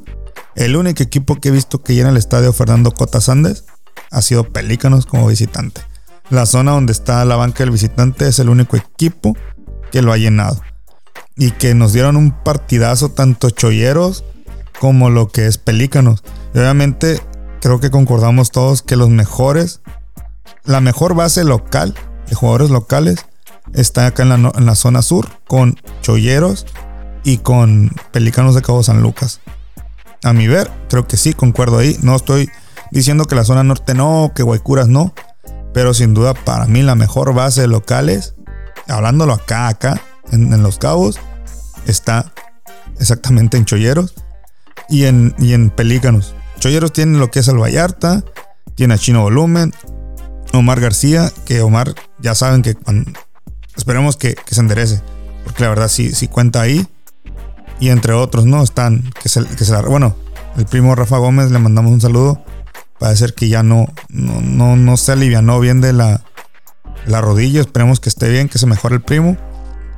el 0.57 0.77
único 0.77 1.03
equipo 1.03 1.37
que 1.37 1.49
he 1.49 1.53
visto 1.53 1.83
que 1.83 1.95
llena 1.95 2.11
el 2.11 2.17
estadio 2.17 2.53
Fernando 2.53 2.91
Cota 2.91 3.21
Sandes 3.21 3.65
ha 4.11 4.23
sido 4.23 4.45
Pelícanos 4.45 5.07
como 5.07 5.29
visitante. 5.29 5.83
La 6.31 6.47
zona 6.47 6.73
donde 6.73 6.93
está 6.93 7.25
la 7.25 7.37
banca 7.37 7.65
del 7.65 7.71
visitante 7.71 8.29
es 8.29 8.39
el 8.39 8.49
único 8.49 8.77
equipo 8.77 9.37
que 9.91 10.03
lo 10.03 10.13
ha 10.13 10.17
llenado. 10.17 10.61
Y 11.37 11.53
que 11.53 11.75
nos 11.75 11.93
dieron 11.93 12.17
un 12.17 12.31
partidazo 12.31 13.11
tanto 13.11 13.51
cholleros 13.51 14.25
como 14.79 15.11
lo 15.11 15.29
que 15.29 15.47
es 15.47 15.59
pelícanos. 15.59 16.23
Y 16.55 16.59
obviamente 16.59 17.21
creo 17.61 17.81
que 17.81 17.91
concordamos 17.91 18.51
todos 18.51 18.83
que 18.83 18.97
los 18.97 19.11
mejores, 19.11 19.81
la 20.65 20.81
mejor 20.81 21.15
base 21.15 21.45
local 21.45 21.95
de 22.29 22.35
jugadores 22.35 22.71
locales 22.71 23.27
está 23.75 24.07
acá 24.07 24.23
en 24.23 24.29
la, 24.31 24.53
en 24.57 24.77
zona 24.77 25.03
sur 25.03 25.29
con 25.47 25.77
cholleros 26.03 26.67
y 27.23 27.39
con 27.39 27.91
pelícanos 28.13 28.55
de 28.55 28.63
Cabo 28.63 28.83
San 28.83 29.03
Lucas. 29.03 29.41
A 30.23 30.33
mi 30.33 30.49
ver, 30.49 30.71
creo 30.89 31.07
que 31.07 31.17
sí, 31.17 31.33
concuerdo 31.33 31.79
ahí. 31.79 31.97
No 32.03 32.17
estoy 32.17 32.51
diciendo 32.91 33.25
que 33.25 33.35
la 33.35 33.45
zona 33.45 33.63
norte 33.63 33.95
no, 33.95 34.33
que 34.35 34.43
Guaycuras 34.43 34.89
no. 34.89 35.15
Pero 35.73 35.95
sin 35.95 36.15
duda 36.15 36.35
para 36.35 36.67
mí 36.67 36.83
la 36.83 36.95
mejor 36.95 37.33
base 37.33 37.63
de 37.63 37.69
locales, 37.69 38.35
hablándolo 38.89 39.33
acá, 39.33 39.69
acá, 39.69 40.01
en, 40.33 40.63
Los 40.63 40.79
Cabos, 40.79 41.21
está 41.87 42.33
exactamente 42.99 43.57
en 43.57 43.65
Cholleros 43.65 44.15
y 44.89 45.05
en, 45.05 45.35
y 45.39 45.53
en 45.53 45.71
Pelícanos. 45.71 46.35
Cholleros 46.61 46.93
tiene 46.93 47.19
lo 47.19 47.31
que 47.31 47.41
es 47.41 47.49
el 47.49 47.59
Vallarta, 47.59 48.23
tiene 48.77 48.95
a 48.95 48.99
Chino 48.99 49.23
Volumen, 49.23 49.75
Omar 50.53 50.81
García, 50.81 51.33
que 51.45 51.61
Omar 51.63 51.95
ya 52.21 52.35
saben 52.37 52.63
que 52.63 52.77
esperemos 53.77 54.17
que, 54.17 54.37
se 54.49 54.61
enderece, 54.61 55.03
porque 55.45 55.65
la 55.65 55.71
verdad 55.71 55.89
sí, 55.89 56.29
cuenta 56.29 56.61
ahí. 56.61 56.87
Y 57.81 57.89
entre 57.89 58.13
otros, 58.13 58.45
¿no? 58.45 58.63
Están, 58.63 59.11
que 59.23 59.29
se, 59.29 59.45
que 59.45 59.65
se 59.65 59.75
bueno, 59.83 60.15
el 60.57 60.67
primo 60.67 60.95
Rafa 60.95 61.17
Gómez, 61.17 61.51
le 61.51 61.59
mandamos 61.59 61.93
un 61.93 62.01
saludo 62.01 62.45
Parece 63.01 63.29
que 63.29 63.49
ya 63.49 63.63
no, 63.63 63.87
no, 64.11 64.77
no, 64.77 64.97
se 64.99 65.13
alivianó 65.13 65.59
bien 65.59 65.81
de 65.81 65.95
la, 65.95 66.21
la 67.07 67.23
rodilla. 67.23 67.63
Esperemos 67.63 67.99
que 67.99 68.11
esté 68.11 68.29
bien, 68.29 68.51
que 68.51 68.59
se 68.59 68.67
mejore 68.67 68.97
el 68.97 69.01
primo. 69.01 69.39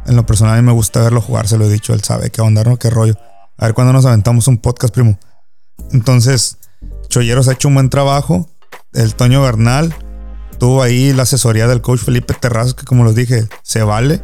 En 0.07 0.14
lo 0.14 0.25
personal 0.25 0.54
a 0.57 0.62
mí 0.62 0.64
me 0.64 0.73
gusta 0.73 1.00
verlo 1.00 1.21
jugar, 1.21 1.49
se 1.49 1.59
lo 1.59 1.64
he 1.64 1.69
dicho, 1.69 1.95
él 1.95 2.04
sabe 2.04 2.31
qué 2.31 2.42
onda, 2.42 2.62
¿no? 2.62 2.76
Qué 2.76 2.90
rollo. 2.90 3.14
A 3.59 3.66
ver 3.66 3.75
cuándo 3.75 3.92
nos 3.92 4.07
aventamos 4.07 4.47
un 4.47 4.59
podcast, 4.59 4.95
primo. 4.95 5.19
Entonces, 5.93 6.59
Cholleros 7.09 7.49
ha 7.49 7.52
hecho 7.52 7.69
un 7.69 7.75
buen 7.75 7.91
trabajo. 7.91 8.49
El 8.93 9.14
Toño 9.14 9.43
Bernal 9.43 9.95
tuvo 10.59 10.83
ahí 10.83 11.12
la 11.12 11.25
asesoría 11.25 11.67
del 11.67 11.81
coach 11.81 12.00
Felipe 12.00 12.35
Terrazas, 12.35 12.75
que 12.75 12.85
como 12.85 13.05
les 13.05 13.14
dije, 13.14 13.49
se 13.62 13.83
vale. 13.83 14.23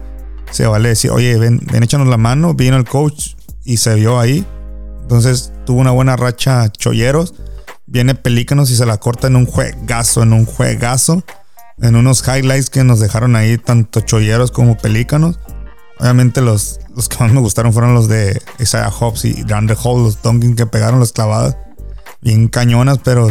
Se 0.50 0.66
vale 0.66 0.90
decir, 0.90 1.10
oye, 1.10 1.36
ven, 1.38 1.60
ven, 1.70 1.82
échanos 1.82 2.08
la 2.08 2.16
mano. 2.16 2.54
Vino 2.54 2.76
el 2.76 2.84
coach 2.84 3.34
y 3.64 3.78
se 3.78 3.94
vio 3.94 4.18
ahí. 4.18 4.46
Entonces 5.02 5.52
tuvo 5.66 5.80
una 5.80 5.90
buena 5.90 6.16
racha 6.16 6.70
Cholleros. 6.70 7.34
Viene 7.86 8.14
Pelícanos 8.14 8.70
y 8.70 8.76
se 8.76 8.86
la 8.86 8.98
corta 8.98 9.26
en 9.28 9.36
un 9.36 9.46
juegazo, 9.46 10.22
en 10.22 10.32
un 10.32 10.44
juegazo. 10.44 11.22
En 11.80 11.96
unos 11.96 12.22
highlights 12.26 12.70
que 12.70 12.84
nos 12.84 13.00
dejaron 13.00 13.36
ahí 13.36 13.56
tanto 13.56 14.00
cholleros 14.00 14.50
como 14.50 14.76
pelícanos. 14.76 15.38
Obviamente 16.00 16.40
los, 16.40 16.80
los 16.94 17.08
que 17.08 17.18
más 17.18 17.32
me 17.32 17.40
gustaron 17.40 17.72
fueron 17.72 17.94
los 17.94 18.08
de 18.08 18.40
Isaiah 18.58 18.90
Hobbs 18.90 19.24
y 19.24 19.42
Grande 19.42 19.76
Hall, 19.82 20.02
los 20.02 20.22
Dunkin 20.22 20.56
que 20.56 20.66
pegaron 20.66 21.00
las 21.00 21.12
clavadas. 21.12 21.56
Bien 22.20 22.48
cañonas, 22.48 22.98
pero 23.02 23.28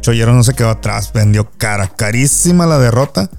Cholleros 0.00 0.34
no 0.34 0.42
se 0.42 0.54
quedó 0.54 0.70
atrás. 0.70 1.12
Vendió 1.12 1.50
cara, 1.56 1.88
carísima 1.88 2.66
la 2.66 2.78
derrota. 2.78 3.30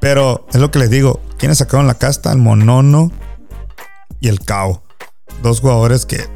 Pero 0.00 0.46
es 0.52 0.60
lo 0.60 0.70
que 0.70 0.78
les 0.78 0.90
digo. 0.90 1.20
¿Quiénes 1.38 1.58
sacaron 1.58 1.86
la 1.86 1.94
casta? 1.94 2.32
El 2.32 2.38
Monono 2.38 3.12
y 4.18 4.28
el 4.28 4.40
Cao. 4.40 4.82
Dos 5.42 5.60
jugadores 5.60 6.06
que 6.06 6.26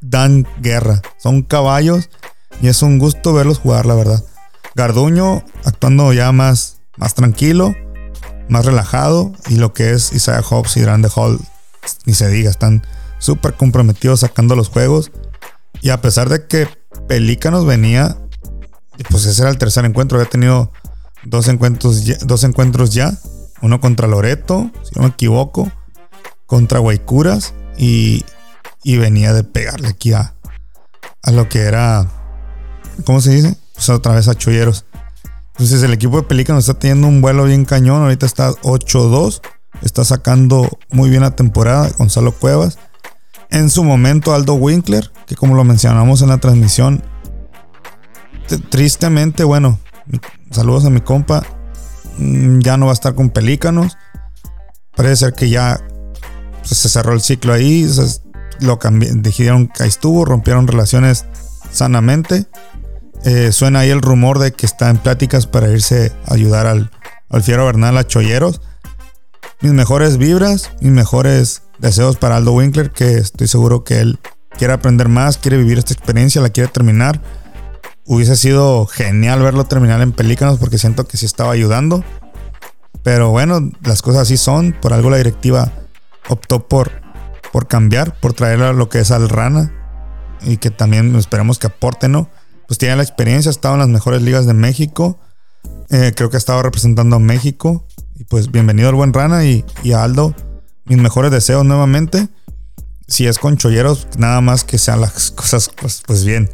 dan 0.00 0.46
guerra. 0.60 1.00
Son 1.18 1.42
caballos 1.42 2.10
y 2.60 2.68
es 2.68 2.82
un 2.82 2.98
gusto 2.98 3.32
verlos 3.32 3.58
jugar, 3.58 3.86
la 3.86 3.94
verdad. 3.94 4.22
Garduño 4.74 5.44
actuando 5.64 6.12
ya 6.12 6.32
más, 6.32 6.78
más 6.96 7.14
tranquilo, 7.14 7.74
más 8.48 8.66
relajado. 8.66 9.32
Y 9.48 9.56
lo 9.56 9.72
que 9.72 9.92
es 9.92 10.12
Isaiah 10.12 10.42
Hobbs 10.42 10.76
y 10.76 10.80
Grande 10.80 11.08
Hall, 11.14 11.40
ni 12.04 12.14
se 12.14 12.28
diga, 12.28 12.50
están 12.50 12.82
súper 13.18 13.54
comprometidos 13.54 14.20
sacando 14.20 14.56
los 14.56 14.68
juegos. 14.68 15.10
Y 15.80 15.90
a 15.90 16.00
pesar 16.00 16.28
de 16.28 16.46
que 16.46 16.68
Pelícanos 17.08 17.66
venía, 17.66 18.16
pues 19.10 19.26
ese 19.26 19.42
era 19.42 19.50
el 19.50 19.58
tercer 19.58 19.84
encuentro, 19.84 20.18
había 20.18 20.30
tenido 20.30 20.72
dos 21.24 21.48
encuentros, 21.48 22.04
ya, 22.04 22.16
dos 22.22 22.44
encuentros 22.44 22.94
ya, 22.94 23.18
uno 23.62 23.80
contra 23.80 24.06
Loreto, 24.06 24.70
si 24.82 24.92
no 24.94 25.02
me 25.02 25.08
equivoco, 25.08 25.70
contra 26.46 26.78
Guaycuras 26.78 27.54
y, 27.76 28.24
y 28.82 28.96
venía 28.96 29.32
de 29.32 29.44
pegarle 29.44 29.88
aquí 29.88 30.12
a, 30.12 30.34
a 31.22 31.30
lo 31.30 31.48
que 31.48 31.60
era, 31.60 32.06
¿cómo 33.04 33.20
se 33.20 33.32
dice? 33.32 33.56
Pues 33.74 33.88
otra 33.88 34.14
vez 34.14 34.28
a 34.28 34.34
Cholleros. 34.34 34.84
Entonces 35.54 35.82
el 35.84 35.92
equipo 35.92 36.16
de 36.16 36.24
Pelícanos 36.24 36.68
está 36.68 36.78
teniendo 36.78 37.06
un 37.06 37.20
vuelo 37.20 37.44
bien 37.44 37.64
cañón, 37.64 38.02
ahorita 38.02 38.26
está 38.26 38.50
8-2, 38.50 39.40
está 39.82 40.04
sacando 40.04 40.68
muy 40.90 41.10
bien 41.10 41.22
la 41.22 41.36
temporada 41.36 41.90
Gonzalo 41.96 42.32
Cuevas. 42.32 42.78
En 43.50 43.70
su 43.70 43.84
momento 43.84 44.34
Aldo 44.34 44.54
Winkler, 44.54 45.12
que 45.26 45.36
como 45.36 45.54
lo 45.54 45.62
mencionamos 45.62 46.22
en 46.22 46.30
la 46.30 46.38
transmisión, 46.38 47.04
tristemente, 48.68 49.44
bueno, 49.44 49.78
saludos 50.50 50.86
a 50.86 50.90
mi 50.90 51.00
compa, 51.00 51.44
mm, 52.18 52.58
ya 52.58 52.76
no 52.76 52.86
va 52.86 52.92
a 52.92 52.94
estar 52.94 53.14
con 53.14 53.30
Pelícanos. 53.30 53.96
Parece 54.96 55.16
ser 55.16 55.34
que 55.34 55.50
ya 55.50 55.80
pues, 56.62 56.76
se 56.78 56.88
cerró 56.88 57.12
el 57.12 57.20
ciclo 57.20 57.52
ahí, 57.52 57.88
lo 58.60 58.78
dijeron 59.16 59.68
que 59.68 59.84
ahí 59.84 59.88
estuvo, 59.88 60.24
rompieron 60.24 60.66
relaciones 60.66 61.26
sanamente. 61.70 62.46
Eh, 63.24 63.52
suena 63.52 63.80
ahí 63.80 63.90
el 63.90 64.02
rumor 64.02 64.38
de 64.38 64.52
que 64.52 64.66
está 64.66 64.90
en 64.90 64.98
pláticas 64.98 65.46
para 65.46 65.70
irse 65.70 66.12
a 66.26 66.34
ayudar 66.34 66.66
al, 66.66 66.90
al 67.30 67.42
Fiero 67.42 67.64
Bernal 67.64 67.96
a 67.96 68.06
Cholleros. 68.06 68.60
Mis 69.62 69.72
mejores 69.72 70.18
vibras, 70.18 70.72
mis 70.80 70.92
mejores 70.92 71.62
deseos 71.78 72.18
para 72.18 72.36
Aldo 72.36 72.52
Winkler, 72.52 72.90
que 72.90 73.14
estoy 73.14 73.48
seguro 73.48 73.82
que 73.82 74.00
él 74.00 74.18
quiere 74.58 74.74
aprender 74.74 75.08
más, 75.08 75.38
quiere 75.38 75.56
vivir 75.56 75.78
esta 75.78 75.94
experiencia, 75.94 76.42
la 76.42 76.50
quiere 76.50 76.68
terminar. 76.70 77.22
Hubiese 78.04 78.36
sido 78.36 78.86
genial 78.86 79.42
verlo 79.42 79.64
terminar 79.64 80.02
en 80.02 80.12
Pelícanos 80.12 80.58
porque 80.58 80.76
siento 80.76 81.06
que 81.06 81.16
sí 81.16 81.24
estaba 81.24 81.52
ayudando. 81.52 82.04
Pero 83.02 83.30
bueno, 83.30 83.70
las 83.82 84.02
cosas 84.02 84.22
así 84.22 84.36
son. 84.36 84.72
Por 84.72 84.92
algo 84.92 85.08
la 85.08 85.16
directiva 85.16 85.72
optó 86.28 86.68
por, 86.68 86.90
por 87.52 87.68
cambiar, 87.68 88.20
por 88.20 88.34
traer 88.34 88.62
a 88.62 88.74
lo 88.74 88.90
que 88.90 88.98
es 88.98 89.10
al 89.10 89.30
Rana. 89.30 89.72
Y 90.42 90.58
que 90.58 90.70
también 90.70 91.16
esperemos 91.16 91.58
que 91.58 91.68
aporte, 91.68 92.08
¿no? 92.08 92.28
Pues 92.66 92.78
tiene 92.78 92.96
la 92.96 93.02
experiencia, 93.02 93.50
ha 93.50 93.52
estado 93.52 93.74
en 93.74 93.80
las 93.80 93.88
mejores 93.88 94.22
ligas 94.22 94.46
de 94.46 94.54
México. 94.54 95.18
Eh, 95.90 96.12
creo 96.14 96.30
que 96.30 96.36
ha 96.36 96.38
estado 96.38 96.62
representando 96.62 97.16
a 97.16 97.18
México. 97.18 97.86
Y 98.16 98.24
pues 98.24 98.50
bienvenido 98.50 98.88
al 98.88 98.94
buen 98.94 99.12
Rana 99.12 99.44
y, 99.44 99.64
a 99.92 100.04
Aldo. 100.04 100.34
Mis 100.84 100.98
mejores 100.98 101.30
deseos 101.30 101.64
nuevamente. 101.64 102.28
Si 103.06 103.26
es 103.26 103.38
con 103.38 103.56
cholleros, 103.56 104.08
nada 104.16 104.40
más 104.40 104.64
que 104.64 104.78
sean 104.78 105.00
las 105.00 105.30
cosas 105.30 105.70
pues, 105.76 106.02
pues 106.06 106.24
bien 106.24 106.50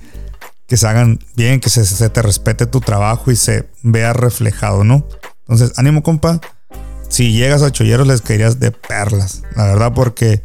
que 0.70 0.76
se 0.76 0.86
hagan 0.86 1.18
bien, 1.34 1.58
que 1.58 1.68
se, 1.68 2.10
te 2.10 2.22
respete 2.22 2.64
tu 2.64 2.80
trabajo 2.80 3.32
y 3.32 3.36
se 3.36 3.68
vea 3.82 4.12
reflejado, 4.12 4.84
¿no? 4.84 5.04
Entonces, 5.40 5.76
ánimo, 5.76 6.04
compa. 6.04 6.40
Si 7.08 7.32
llegas 7.32 7.62
a 7.62 7.72
Cholleros, 7.72 8.06
les 8.06 8.22
caerías 8.22 8.60
de 8.60 8.70
perlas, 8.70 9.42
la 9.56 9.64
verdad, 9.64 9.92
porque 9.92 10.44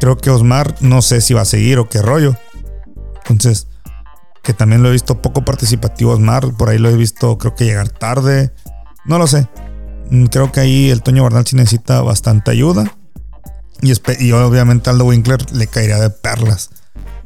creo 0.00 0.16
que 0.16 0.30
Osmar 0.30 0.76
no 0.80 1.02
sé 1.02 1.20
si 1.20 1.34
va 1.34 1.42
a 1.42 1.44
seguir 1.44 1.78
o 1.78 1.90
qué 1.90 2.00
rollo. 2.00 2.38
Entonces, 3.28 3.66
que 4.42 4.52
también 4.52 4.82
lo 4.82 4.88
he 4.88 4.92
visto 4.92 5.22
poco 5.22 5.44
participativo 5.44 6.12
Osmar, 6.12 6.52
por 6.54 6.68
ahí 6.68 6.78
lo 6.78 6.88
he 6.88 6.96
visto, 6.96 7.38
creo 7.38 7.54
que 7.54 7.64
llegar 7.64 7.88
tarde, 7.88 8.52
no 9.04 9.18
lo 9.18 9.26
sé. 9.26 9.48
Mm, 10.10 10.26
creo 10.26 10.52
que 10.52 10.60
ahí 10.60 10.90
el 10.90 11.02
Toño 11.02 11.22
Bernal 11.22 11.46
sí 11.46 11.56
necesita 11.56 12.02
bastante 12.02 12.50
ayuda. 12.50 12.92
Y, 13.80 14.30
obviamente 14.32 14.90
Aldo 14.90 15.06
Winkler 15.06 15.50
le 15.52 15.66
caería 15.66 15.98
de 15.98 16.10
perlas. 16.10 16.70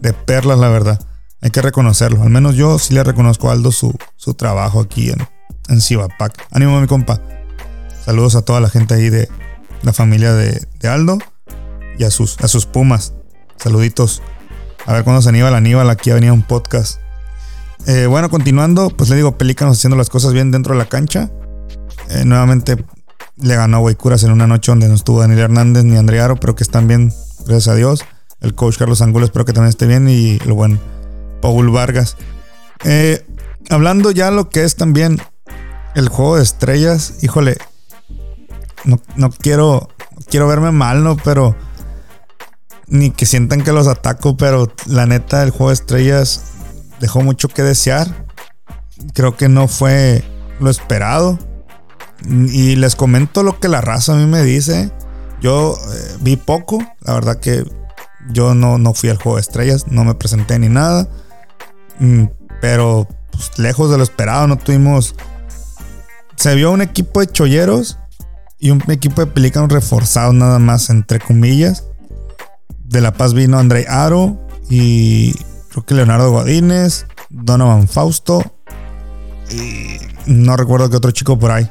De 0.00 0.14
perlas, 0.14 0.58
la 0.58 0.68
verdad. 0.68 1.00
Hay 1.42 1.50
que 1.50 1.60
reconocerlo. 1.60 2.22
Al 2.22 2.30
menos 2.30 2.54
yo 2.54 2.78
sí 2.78 2.94
le 2.94 3.04
reconozco 3.04 3.50
a 3.50 3.52
Aldo 3.52 3.72
su, 3.72 3.94
su 4.16 4.34
trabajo 4.34 4.80
aquí 4.80 5.10
en, 5.10 5.18
en 5.68 5.80
Cibapac. 5.82 6.46
Ánimo, 6.50 6.80
mi 6.80 6.86
compa. 6.86 7.20
Saludos 8.04 8.36
a 8.36 8.42
toda 8.42 8.60
la 8.60 8.70
gente 8.70 8.94
ahí 8.94 9.10
de 9.10 9.28
la 9.82 9.92
familia 9.92 10.32
de, 10.32 10.66
Aldo 10.88 11.18
y 11.98 12.04
a 12.04 12.10
sus, 12.10 12.38
a 12.40 12.48
sus 12.48 12.64
pumas. 12.64 13.12
Saluditos. 13.56 14.22
A 14.86 14.94
ver 14.94 15.04
cuándo 15.04 15.20
se 15.20 15.28
anima 15.28 15.50
la 15.50 15.58
Aníbal. 15.58 15.90
Aquí 15.90 16.10
venía 16.10 16.32
un 16.32 16.42
podcast. 16.42 17.00
Eh, 17.86 18.06
bueno, 18.06 18.28
continuando, 18.30 18.90
pues 18.90 19.10
le 19.10 19.16
digo, 19.16 19.38
Pelícanos 19.38 19.78
haciendo 19.78 19.96
las 19.96 20.10
cosas 20.10 20.32
bien 20.32 20.50
dentro 20.50 20.74
de 20.74 20.78
la 20.78 20.88
cancha. 20.88 21.30
Eh, 22.10 22.24
nuevamente 22.24 22.84
le 23.36 23.56
ganó 23.56 23.76
a 23.76 23.80
Guaycuras 23.80 24.22
en 24.24 24.32
una 24.32 24.46
noche 24.46 24.72
donde 24.72 24.88
no 24.88 24.94
estuvo 24.94 25.20
Daniel 25.20 25.40
Hernández 25.40 25.84
ni 25.84 25.96
Andrearo, 25.96 26.36
pero 26.36 26.56
que 26.56 26.64
están 26.64 26.88
bien, 26.88 27.12
gracias 27.46 27.68
a 27.68 27.74
Dios. 27.74 28.04
El 28.40 28.54
coach 28.54 28.76
Carlos 28.76 29.02
Angulo 29.02 29.26
espero 29.26 29.44
que 29.44 29.52
también 29.52 29.70
esté 29.70 29.86
bien 29.86 30.08
y 30.08 30.38
lo 30.40 30.54
bueno 30.54 30.78
Paul 31.40 31.70
Vargas. 31.70 32.16
Eh, 32.84 33.24
hablando 33.70 34.10
ya 34.10 34.30
lo 34.30 34.50
que 34.50 34.64
es 34.64 34.76
también 34.76 35.18
el 35.94 36.08
juego 36.08 36.36
de 36.36 36.42
estrellas, 36.42 37.14
híjole, 37.22 37.56
no, 38.84 39.30
quiero, 39.30 39.88
quiero 40.28 40.46
verme 40.46 40.70
mal, 40.70 41.02
¿no? 41.02 41.16
Pero 41.16 41.56
ni 42.88 43.10
que 43.10 43.26
sientan 43.26 43.62
que 43.62 43.72
los 43.72 43.86
ataco, 43.86 44.36
pero 44.36 44.72
la 44.86 45.06
neta, 45.06 45.42
el 45.42 45.50
juego 45.50 45.68
de 45.68 45.74
estrellas 45.74 46.55
dejó 47.00 47.22
mucho 47.22 47.48
que 47.48 47.62
desear. 47.62 48.26
Creo 49.14 49.36
que 49.36 49.48
no 49.48 49.68
fue 49.68 50.24
lo 50.60 50.70
esperado. 50.70 51.38
Y 52.28 52.76
les 52.76 52.96
comento 52.96 53.42
lo 53.42 53.60
que 53.60 53.68
la 53.68 53.80
raza 53.80 54.14
a 54.14 54.16
mí 54.16 54.26
me 54.26 54.42
dice. 54.42 54.90
Yo 55.40 55.74
eh, 55.74 56.16
vi 56.20 56.36
poco, 56.36 56.78
la 57.00 57.14
verdad 57.14 57.38
que 57.38 57.64
yo 58.30 58.54
no, 58.54 58.78
no 58.78 58.94
fui 58.94 59.10
al 59.10 59.18
juego 59.18 59.36
de 59.36 59.42
estrellas, 59.42 59.86
no 59.88 60.04
me 60.04 60.14
presenté 60.14 60.58
ni 60.58 60.68
nada. 60.68 61.08
Mm, 61.98 62.24
pero 62.60 63.06
pues, 63.30 63.58
lejos 63.58 63.90
de 63.90 63.98
lo 63.98 64.02
esperado, 64.02 64.46
no 64.46 64.56
tuvimos. 64.56 65.14
Se 66.36 66.54
vio 66.54 66.70
un 66.70 66.82
equipo 66.82 67.20
de 67.20 67.28
cholleros 67.28 67.98
y 68.58 68.70
un 68.70 68.82
equipo 68.88 69.24
de 69.24 69.30
pelícanos 69.30 69.70
reforzados, 69.70 70.34
nada 70.34 70.58
más, 70.58 70.90
entre 70.90 71.20
comillas. 71.20 71.84
De 72.84 73.00
La 73.00 73.12
Paz 73.12 73.34
vino 73.34 73.58
André 73.58 73.86
Aro 73.88 74.40
y 74.70 75.34
creo 75.76 75.84
que 75.84 75.94
Leonardo 75.94 76.30
Godínez, 76.30 77.06
Donovan 77.28 77.86
Fausto 77.86 78.42
y 79.50 79.98
no 80.24 80.56
recuerdo 80.56 80.88
qué 80.88 80.96
otro 80.96 81.10
chico 81.10 81.38
por 81.38 81.50
ahí. 81.50 81.68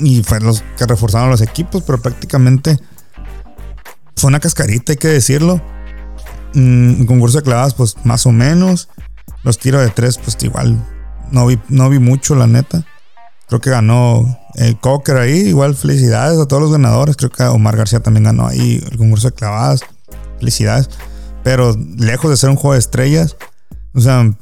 Y 0.00 0.22
fueron 0.22 0.48
los 0.48 0.62
que 0.76 0.84
reforzaron 0.84 1.30
los 1.30 1.40
equipos, 1.40 1.82
pero 1.82 2.02
prácticamente 2.02 2.78
fue 4.16 4.28
una 4.28 4.38
cascarita, 4.38 4.92
hay 4.92 4.98
que 4.98 5.08
decirlo. 5.08 5.62
Mm, 6.52 7.00
un 7.00 7.06
concurso 7.06 7.38
de 7.38 7.44
clavadas, 7.44 7.72
pues 7.72 7.96
más 8.04 8.26
o 8.26 8.32
menos. 8.32 8.90
Los 9.44 9.58
tiros 9.58 9.80
de 9.82 9.88
tres, 9.88 10.18
pues 10.18 10.36
igual 10.42 10.76
no 11.30 11.46
vi, 11.46 11.58
no 11.70 11.88
vi 11.88 11.98
mucho, 11.98 12.34
la 12.34 12.46
neta. 12.46 12.84
Creo 13.48 13.62
que 13.62 13.70
ganó 13.70 14.38
el 14.56 14.78
Cocker 14.78 15.16
ahí. 15.16 15.48
Igual 15.48 15.74
felicidades 15.74 16.38
a 16.38 16.46
todos 16.46 16.62
los 16.62 16.72
ganadores. 16.72 17.16
Creo 17.16 17.30
que 17.30 17.44
Omar 17.44 17.76
García 17.76 18.00
también 18.00 18.24
ganó 18.24 18.46
ahí 18.46 18.84
el 18.90 18.98
concurso 18.98 19.28
de 19.28 19.34
clavadas. 19.34 19.80
Felicidades. 20.38 20.90
Pero 21.44 21.76
lejos 21.98 22.30
de 22.30 22.36
ser 22.36 22.50
un 22.50 22.56
juego 22.56 22.72
de 22.72 22.80
estrellas. 22.80 23.36
O 23.94 24.00
sea, 24.00 24.34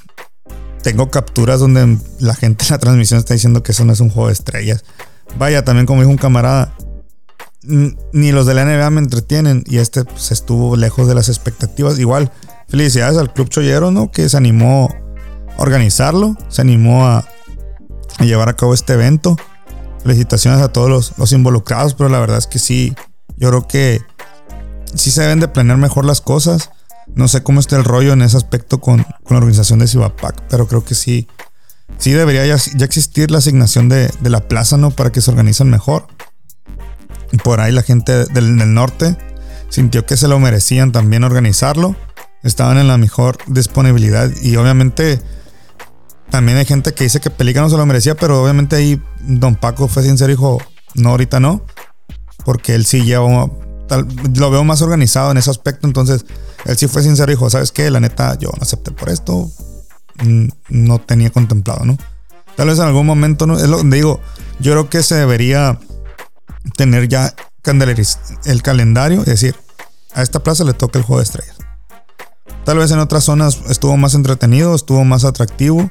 tengo 0.82 1.10
capturas 1.10 1.60
donde 1.60 1.98
la 2.18 2.34
gente 2.34 2.64
en 2.64 2.70
la 2.70 2.78
transmisión 2.78 3.18
está 3.18 3.34
diciendo 3.34 3.62
que 3.62 3.72
eso 3.72 3.84
no 3.84 3.92
es 3.92 4.00
un 4.00 4.08
juego 4.08 4.28
de 4.28 4.34
estrellas. 4.34 4.84
Vaya, 5.36 5.64
también 5.64 5.86
como 5.86 6.00
dijo 6.00 6.10
un 6.10 6.16
camarada, 6.16 6.74
ni 7.62 8.32
los 8.32 8.46
de 8.46 8.54
la 8.54 8.64
NBA 8.64 8.90
me 8.90 9.00
entretienen 9.00 9.62
y 9.66 9.78
este 9.78 10.04
pues, 10.04 10.32
estuvo 10.32 10.76
lejos 10.76 11.06
de 11.06 11.14
las 11.14 11.28
expectativas. 11.28 11.98
Igual, 11.98 12.32
felicidades 12.68 13.18
al 13.18 13.32
Club 13.32 13.48
Chollero, 13.48 13.90
¿no? 13.90 14.10
Que 14.10 14.28
se 14.28 14.36
animó 14.36 14.88
a 15.56 15.62
organizarlo, 15.62 16.36
se 16.48 16.62
animó 16.62 17.06
a, 17.06 17.24
llevar 18.20 18.48
a 18.48 18.56
cabo 18.56 18.74
este 18.74 18.94
evento. 18.94 19.36
Felicitaciones 20.02 20.60
a 20.60 20.72
todos 20.72 21.12
los, 21.16 21.32
involucrados, 21.32 21.94
pero 21.94 22.08
la 22.08 22.18
verdad 22.18 22.38
es 22.38 22.48
que 22.48 22.58
sí, 22.58 22.94
yo 23.36 23.48
creo 23.50 23.68
que 23.68 24.00
sí 24.94 25.12
se 25.12 25.22
deben 25.22 25.38
de 25.38 25.48
planear 25.48 25.78
mejor 25.78 26.04
las 26.04 26.20
cosas. 26.20 26.70
No 27.14 27.28
sé 27.28 27.42
cómo 27.42 27.60
está 27.60 27.76
el 27.76 27.84
rollo 27.84 28.12
en 28.12 28.22
ese 28.22 28.36
aspecto 28.36 28.80
con, 28.80 29.06
la 29.28 29.36
organización 29.36 29.78
de 29.78 29.88
Cibapac, 29.88 30.42
pero 30.48 30.66
creo 30.68 30.84
que 30.84 30.94
sí, 30.94 31.28
sí 31.98 32.12
debería 32.12 32.46
ya, 32.46 32.54
existir 32.84 33.30
la 33.30 33.38
asignación 33.38 33.88
de, 33.88 34.10
la 34.22 34.48
plaza, 34.48 34.76
¿no? 34.76 34.90
Para 34.90 35.10
que 35.10 35.20
se 35.20 35.30
organicen 35.30 35.70
mejor 35.70 36.06
por 37.38 37.60
ahí 37.60 37.72
la 37.72 37.82
gente 37.82 38.26
del, 38.26 38.74
norte 38.74 39.16
sintió 39.68 40.04
que 40.04 40.16
se 40.16 40.28
lo 40.28 40.38
merecían 40.38 40.92
también 40.92 41.24
organizarlo. 41.24 41.96
Estaban 42.42 42.78
en 42.78 42.88
la 42.88 42.98
mejor 42.98 43.38
disponibilidad 43.46 44.30
y 44.42 44.56
obviamente 44.56 45.20
también 46.30 46.58
hay 46.58 46.64
gente 46.64 46.92
que 46.92 47.04
dice 47.04 47.20
que 47.20 47.30
Pelícano 47.30 47.70
se 47.70 47.76
lo 47.76 47.86
merecía, 47.86 48.16
pero 48.16 48.42
obviamente 48.42 48.76
ahí 48.76 49.00
Don 49.20 49.54
Paco 49.54 49.88
fue 49.88 50.02
sincero 50.02 50.32
y 50.32 50.34
dijo, 50.34 50.58
no, 50.94 51.10
ahorita 51.10 51.40
no, 51.40 51.64
porque 52.44 52.74
él 52.74 52.84
sí 52.84 53.04
lleva, 53.04 53.50
lo 54.34 54.50
veo 54.50 54.64
más 54.64 54.82
organizado 54.82 55.30
en 55.30 55.38
ese 55.38 55.50
aspecto, 55.50 55.86
entonces 55.86 56.26
él 56.64 56.76
sí 56.76 56.88
fue 56.88 57.02
sincero 57.02 57.30
y 57.30 57.34
dijo, 57.34 57.50
¿sabes 57.50 57.72
qué? 57.72 57.90
La 57.90 58.00
neta, 58.00 58.38
yo 58.38 58.50
no 58.50 58.62
acepté 58.62 58.90
por 58.90 59.08
esto, 59.08 59.50
mm, 60.22 60.48
no 60.68 60.98
tenía 61.00 61.30
contemplado, 61.30 61.84
¿no? 61.84 61.96
Tal 62.56 62.68
vez 62.68 62.78
en 62.78 62.86
algún 62.86 63.06
momento, 63.06 63.46
¿no? 63.46 63.58
Es 63.58 63.68
lo 63.68 63.78
que 63.78 63.96
digo, 63.96 64.20
yo 64.60 64.72
creo 64.72 64.90
que 64.90 65.02
se 65.02 65.14
debería 65.14 65.78
tener 66.76 67.08
ya 67.08 67.34
el 68.44 68.62
calendario 68.62 69.22
y 69.22 69.30
decir, 69.30 69.56
a 70.14 70.22
esta 70.22 70.40
plaza 70.40 70.64
le 70.64 70.74
toca 70.74 70.98
el 70.98 71.04
juego 71.04 71.20
de 71.20 71.24
estrellas. 71.24 71.56
Tal 72.64 72.78
vez 72.78 72.90
en 72.92 73.00
otras 73.00 73.24
zonas 73.24 73.60
estuvo 73.68 73.96
más 73.96 74.14
entretenido, 74.14 74.74
estuvo 74.74 75.04
más 75.04 75.24
atractivo. 75.24 75.90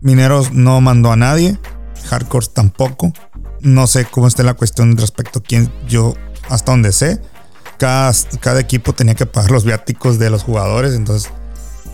Mineros 0.00 0.52
no 0.52 0.80
mandó 0.80 1.12
a 1.12 1.16
nadie. 1.16 1.58
Hardcore 2.08 2.46
tampoco. 2.46 3.12
No 3.60 3.86
sé 3.86 4.06
cómo 4.06 4.26
esté 4.26 4.42
la 4.42 4.54
cuestión 4.54 4.96
respecto 4.96 5.40
a 5.40 5.42
quién. 5.42 5.70
Yo, 5.86 6.14
hasta 6.48 6.72
donde 6.72 6.92
sé, 6.92 7.20
cada, 7.78 8.12
cada 8.40 8.60
equipo 8.60 8.92
tenía 8.92 9.14
que 9.14 9.26
pagar 9.26 9.50
los 9.50 9.64
viáticos 9.64 10.18
de 10.18 10.30
los 10.30 10.42
jugadores. 10.42 10.94
Entonces, 10.94 11.30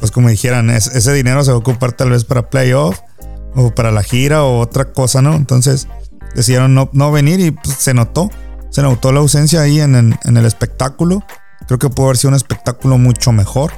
pues 0.01 0.11
como 0.11 0.29
dijeran, 0.29 0.71
ese 0.71 1.13
dinero 1.13 1.45
se 1.45 1.51
va 1.51 1.57
a 1.57 1.61
ocupar 1.61 1.93
tal 1.93 2.11
vez 2.11 2.25
para 2.25 2.51
playoff 2.51 2.99
o 3.55 3.75
para 3.75 3.93
la 3.93 4.03
gira 4.03 4.43
o 4.43 4.59
otra 4.59 4.93
cosa, 4.93 5.23
¿no? 5.23 5.35
Entonces 5.35 5.87
decidieron 6.35 6.75
no, 6.75 6.91
no 6.93 7.13
venir 7.13 7.41
y 7.41 7.53
pues, 7.53 7.77
se 7.77 7.95
notó. 7.95 8.31
Se 8.71 8.83
notó 8.83 9.13
la 9.13 9.21
ausencia 9.21 9.61
ahí 9.61 9.81
en, 9.81 9.95
en 9.95 10.37
el 10.37 10.45
espectáculo. 10.45 11.23
Creo 11.69 11.79
que 11.79 11.89
pudo 11.89 12.07
haber 12.07 12.17
sido 12.17 12.31
un 12.31 12.35
espectáculo 12.35 12.99
mucho 12.99 13.31
mejor. 13.31 13.73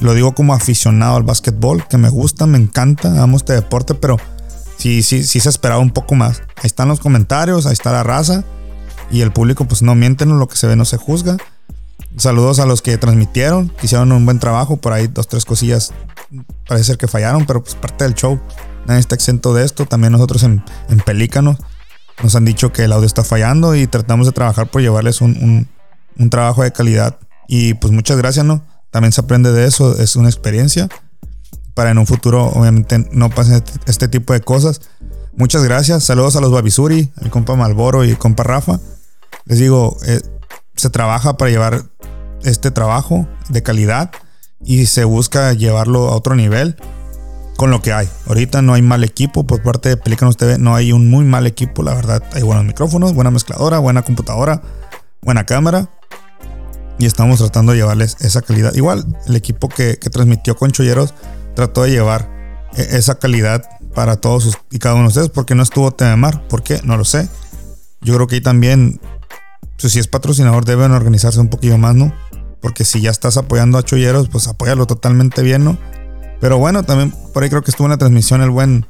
Lo 0.00 0.14
digo 0.14 0.34
como 0.34 0.52
aficionado 0.52 1.16
al 1.16 1.22
básquetbol, 1.22 1.86
que 1.86 1.96
me 1.96 2.08
gusta, 2.08 2.46
me 2.46 2.58
encanta, 2.58 3.22
amo 3.22 3.36
este 3.36 3.52
deporte, 3.52 3.94
pero 3.94 4.16
sí, 4.76 5.02
sí, 5.02 5.22
sí 5.22 5.38
se 5.38 5.48
esperaba 5.48 5.80
un 5.80 5.92
poco 5.92 6.16
más. 6.16 6.40
Ahí 6.56 6.64
están 6.66 6.88
los 6.88 6.98
comentarios, 6.98 7.66
ahí 7.66 7.72
está 7.72 7.92
la 7.92 8.02
raza. 8.02 8.42
Y 9.12 9.20
el 9.20 9.32
público, 9.32 9.66
pues 9.66 9.82
no 9.82 9.94
mienten, 9.94 10.36
lo 10.38 10.48
que 10.48 10.56
se 10.56 10.66
ve 10.66 10.74
no 10.74 10.84
se 10.84 10.96
juzga. 10.96 11.36
Saludos 12.16 12.58
a 12.58 12.66
los 12.66 12.82
que 12.82 12.98
transmitieron, 12.98 13.68
que 13.68 13.86
hicieron 13.86 14.10
un 14.10 14.24
buen 14.24 14.38
trabajo. 14.38 14.78
Por 14.78 14.92
ahí 14.92 15.06
dos, 15.06 15.28
tres 15.28 15.44
cosillas 15.44 15.92
parece 16.66 16.86
ser 16.86 16.98
que 16.98 17.06
fallaron, 17.06 17.46
pero 17.46 17.62
pues 17.62 17.74
parte 17.74 18.04
del 18.04 18.14
show. 18.14 18.40
Nadie 18.86 19.00
está 19.00 19.14
exento 19.14 19.54
de 19.54 19.64
esto. 19.64 19.86
También 19.86 20.12
nosotros 20.12 20.42
en, 20.42 20.64
en 20.88 20.98
Pelícanos 20.98 21.58
nos 22.22 22.34
han 22.34 22.44
dicho 22.44 22.72
que 22.72 22.84
el 22.84 22.92
audio 22.92 23.06
está 23.06 23.22
fallando 23.22 23.76
y 23.76 23.86
tratamos 23.86 24.26
de 24.26 24.32
trabajar 24.32 24.70
por 24.70 24.82
llevarles 24.82 25.20
un, 25.20 25.36
un, 25.42 25.68
un 26.18 26.30
trabajo 26.30 26.62
de 26.62 26.72
calidad. 26.72 27.18
Y 27.46 27.74
pues 27.74 27.92
muchas 27.92 28.16
gracias, 28.16 28.44
¿no? 28.44 28.64
También 28.90 29.12
se 29.12 29.20
aprende 29.20 29.52
de 29.52 29.66
eso, 29.66 29.96
es 29.98 30.16
una 30.16 30.28
experiencia 30.28 30.88
para 31.74 31.90
en 31.90 31.98
un 31.98 32.06
futuro 32.06 32.46
obviamente 32.46 33.08
no 33.12 33.30
pasen 33.30 33.54
este, 33.54 33.72
este 33.86 34.08
tipo 34.08 34.32
de 34.32 34.40
cosas. 34.40 34.80
Muchas 35.34 35.64
gracias, 35.64 36.04
saludos 36.04 36.36
a 36.36 36.40
los 36.40 36.52
Babisuri, 36.52 37.10
el 37.20 37.30
compa 37.30 37.56
Malboro 37.56 38.04
y 38.04 38.10
el 38.10 38.18
compa 38.18 38.42
Rafa. 38.42 38.80
Les 39.44 39.58
digo, 39.58 39.96
eh, 40.06 40.20
se 40.76 40.90
trabaja 40.90 41.36
para 41.36 41.50
llevar 41.50 41.84
este 42.42 42.70
trabajo 42.70 43.28
de 43.48 43.62
calidad 43.62 44.10
y 44.64 44.86
se 44.86 45.04
busca 45.04 45.52
llevarlo 45.52 46.08
a 46.08 46.16
otro 46.16 46.34
nivel 46.34 46.76
con 47.56 47.70
lo 47.70 47.82
que 47.82 47.92
hay. 47.92 48.08
Ahorita 48.26 48.62
no 48.62 48.74
hay 48.74 48.82
mal 48.82 49.04
equipo 49.04 49.46
por 49.46 49.62
parte 49.62 49.88
de 49.88 49.96
Pelicanos 49.96 50.36
TV, 50.36 50.58
no 50.58 50.74
hay 50.74 50.92
un 50.92 51.10
muy 51.10 51.24
mal 51.24 51.46
equipo, 51.46 51.82
la 51.82 51.94
verdad. 51.94 52.22
Hay 52.32 52.42
buenos 52.42 52.64
micrófonos, 52.64 53.14
buena 53.14 53.30
mezcladora, 53.30 53.78
buena 53.78 54.02
computadora, 54.02 54.62
buena 55.20 55.44
cámara 55.46 55.88
y 56.98 57.06
estamos 57.06 57.38
tratando 57.38 57.72
de 57.72 57.78
llevarles 57.78 58.16
esa 58.20 58.42
calidad. 58.42 58.74
Igual, 58.74 59.04
el 59.26 59.36
equipo 59.36 59.68
que, 59.68 59.96
transmitió 59.96 60.56
con 60.56 60.70
Cholleros 60.70 61.14
trató 61.54 61.82
de 61.82 61.90
llevar 61.90 62.30
e, 62.76 62.96
esa 62.96 63.16
calidad 63.16 63.68
para 63.94 64.16
todos 64.16 64.56
y 64.70 64.78
cada 64.78 64.94
uno 64.94 65.04
de 65.04 65.08
ustedes, 65.08 65.28
porque 65.28 65.54
no 65.54 65.62
estuvo 65.62 65.90
Tememar. 65.90 66.46
¿Por 66.48 66.62
qué? 66.62 66.80
No 66.84 66.96
lo 66.96 67.04
sé. 67.04 67.28
Yo 68.02 68.14
creo 68.14 68.26
que 68.26 68.36
ahí 68.36 68.40
también, 68.40 69.00
pues, 69.82 69.92
si 69.94 69.98
es 69.98 70.06
patrocinador, 70.06 70.64
deben 70.64 70.92
organizarse 70.92 71.40
un 71.40 71.48
poquito 71.48 71.76
más, 71.76 71.94
¿no? 71.94 72.12
Porque 72.60 72.84
si 72.84 73.00
ya 73.00 73.10
estás 73.10 73.36
apoyando 73.36 73.78
a 73.78 73.82
Cholleros, 73.82 74.28
pues 74.28 74.46
apóyalo 74.46 74.86
totalmente 74.86 75.42
bien, 75.42 75.64
¿no? 75.64 75.76
Pero 76.40 76.58
bueno, 76.58 76.84
también 76.84 77.12
por 77.32 77.42
ahí 77.42 77.50
creo 77.50 77.62
que 77.62 77.70
estuvo 77.72 77.86
en 77.86 77.90
la 77.90 77.98
transmisión 77.98 78.42
el 78.42 78.50
buen 78.50 78.86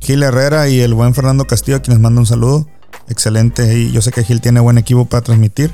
Gil 0.00 0.22
Herrera 0.22 0.68
y 0.68 0.80
el 0.80 0.94
buen 0.94 1.14
Fernando 1.14 1.44
Castillo, 1.46 1.78
a 1.78 1.82
quienes 1.82 2.00
mando 2.00 2.20
un 2.20 2.26
saludo. 2.26 2.68
Excelente. 3.08 3.78
Y 3.78 3.90
yo 3.92 4.00
sé 4.00 4.12
que 4.12 4.24
Gil 4.24 4.40
tiene 4.40 4.60
buen 4.60 4.78
equipo 4.78 5.04
para 5.04 5.22
transmitir. 5.22 5.72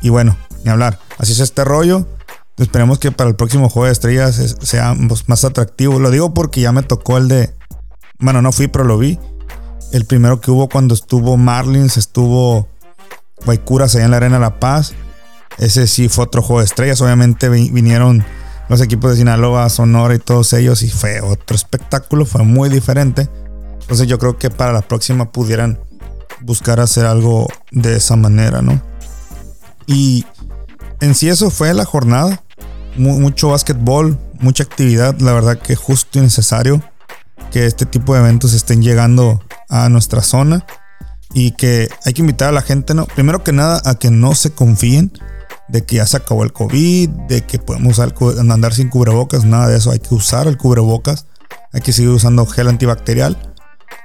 Y 0.00 0.08
bueno, 0.08 0.36
ni 0.64 0.70
hablar. 0.70 0.98
Así 1.18 1.32
es 1.32 1.40
este 1.40 1.64
rollo. 1.64 2.06
Esperemos 2.56 2.98
que 2.98 3.12
para 3.12 3.28
el 3.28 3.36
próximo 3.36 3.68
juego 3.68 3.86
de 3.86 3.92
estrellas 3.92 4.56
sea 4.60 4.94
pues, 5.08 5.28
más 5.28 5.44
atractivo. 5.44 5.98
Lo 5.98 6.10
digo 6.10 6.34
porque 6.34 6.60
ya 6.60 6.72
me 6.72 6.82
tocó 6.82 7.18
el 7.18 7.28
de. 7.28 7.54
Bueno, 8.18 8.40
no 8.40 8.52
fui, 8.52 8.68
pero 8.68 8.84
lo 8.84 8.98
vi. 8.98 9.18
El 9.92 10.04
primero 10.04 10.40
que 10.40 10.50
hubo 10.50 10.68
cuando 10.68 10.94
estuvo 10.94 11.36
Marlins, 11.36 11.96
estuvo 11.96 12.68
Guaycuras 13.44 13.94
allá 13.94 14.04
en 14.04 14.10
la 14.10 14.18
Arena 14.18 14.38
La 14.38 14.58
Paz. 14.60 14.92
Ese 15.58 15.86
sí 15.86 16.08
fue 16.08 16.24
otro 16.24 16.42
juego 16.42 16.60
de 16.60 16.66
estrellas. 16.66 17.00
Obviamente 17.00 17.48
vinieron 17.48 18.24
los 18.68 18.80
equipos 18.80 19.10
de 19.10 19.16
Sinaloa, 19.18 19.68
Sonora 19.68 20.14
y 20.14 20.18
todos 20.18 20.52
ellos. 20.52 20.82
Y 20.82 20.90
fue 20.90 21.20
otro 21.20 21.54
espectáculo. 21.54 22.24
Fue 22.24 22.44
muy 22.44 22.68
diferente. 22.68 23.28
Entonces 23.80 24.06
yo 24.06 24.18
creo 24.18 24.38
que 24.38 24.50
para 24.50 24.72
la 24.72 24.82
próxima 24.82 25.32
pudieran 25.32 25.78
buscar 26.42 26.80
hacer 26.80 27.06
algo 27.06 27.48
de 27.70 27.96
esa 27.96 28.16
manera, 28.16 28.62
¿no? 28.62 28.80
Y 29.86 30.24
en 31.00 31.14
sí 31.14 31.28
eso 31.28 31.50
fue 31.50 31.74
la 31.74 31.84
jornada. 31.84 32.42
mucho 32.96 33.48
básquetbol, 33.48 34.18
mucha 34.38 34.62
actividad. 34.62 35.18
La 35.18 35.32
verdad 35.32 35.58
que 35.58 35.76
justo 35.76 36.18
y 36.18 36.22
necesario 36.22 36.82
que 37.50 37.66
este 37.66 37.86
tipo 37.86 38.14
de 38.14 38.20
eventos 38.20 38.54
estén 38.54 38.82
llegando 38.82 39.42
a 39.68 39.88
nuestra 39.88 40.22
zona. 40.22 40.64
Y 41.32 41.52
que 41.52 41.88
hay 42.04 42.12
que 42.12 42.22
invitar 42.22 42.48
a 42.48 42.52
la 42.52 42.62
gente, 42.62 42.94
¿no? 42.94 43.06
Primero 43.06 43.44
que 43.44 43.52
nada, 43.52 43.80
a 43.84 43.94
que 43.94 44.10
no 44.10 44.34
se 44.34 44.50
confíen 44.50 45.12
de 45.68 45.84
que 45.84 45.96
ya 45.96 46.06
se 46.06 46.16
acabó 46.16 46.42
el 46.42 46.52
COVID, 46.52 47.08
de 47.28 47.42
que 47.42 47.58
podemos 47.58 48.00
andar 48.00 48.74
sin 48.74 48.88
cubrebocas, 48.88 49.44
nada 49.44 49.68
de 49.68 49.78
eso. 49.78 49.92
Hay 49.92 50.00
que 50.00 50.14
usar 50.14 50.48
el 50.48 50.56
cubrebocas. 50.56 51.26
Hay 51.72 51.80
que 51.80 51.92
seguir 51.92 52.10
usando 52.10 52.44
gel 52.46 52.68
antibacterial. 52.68 53.54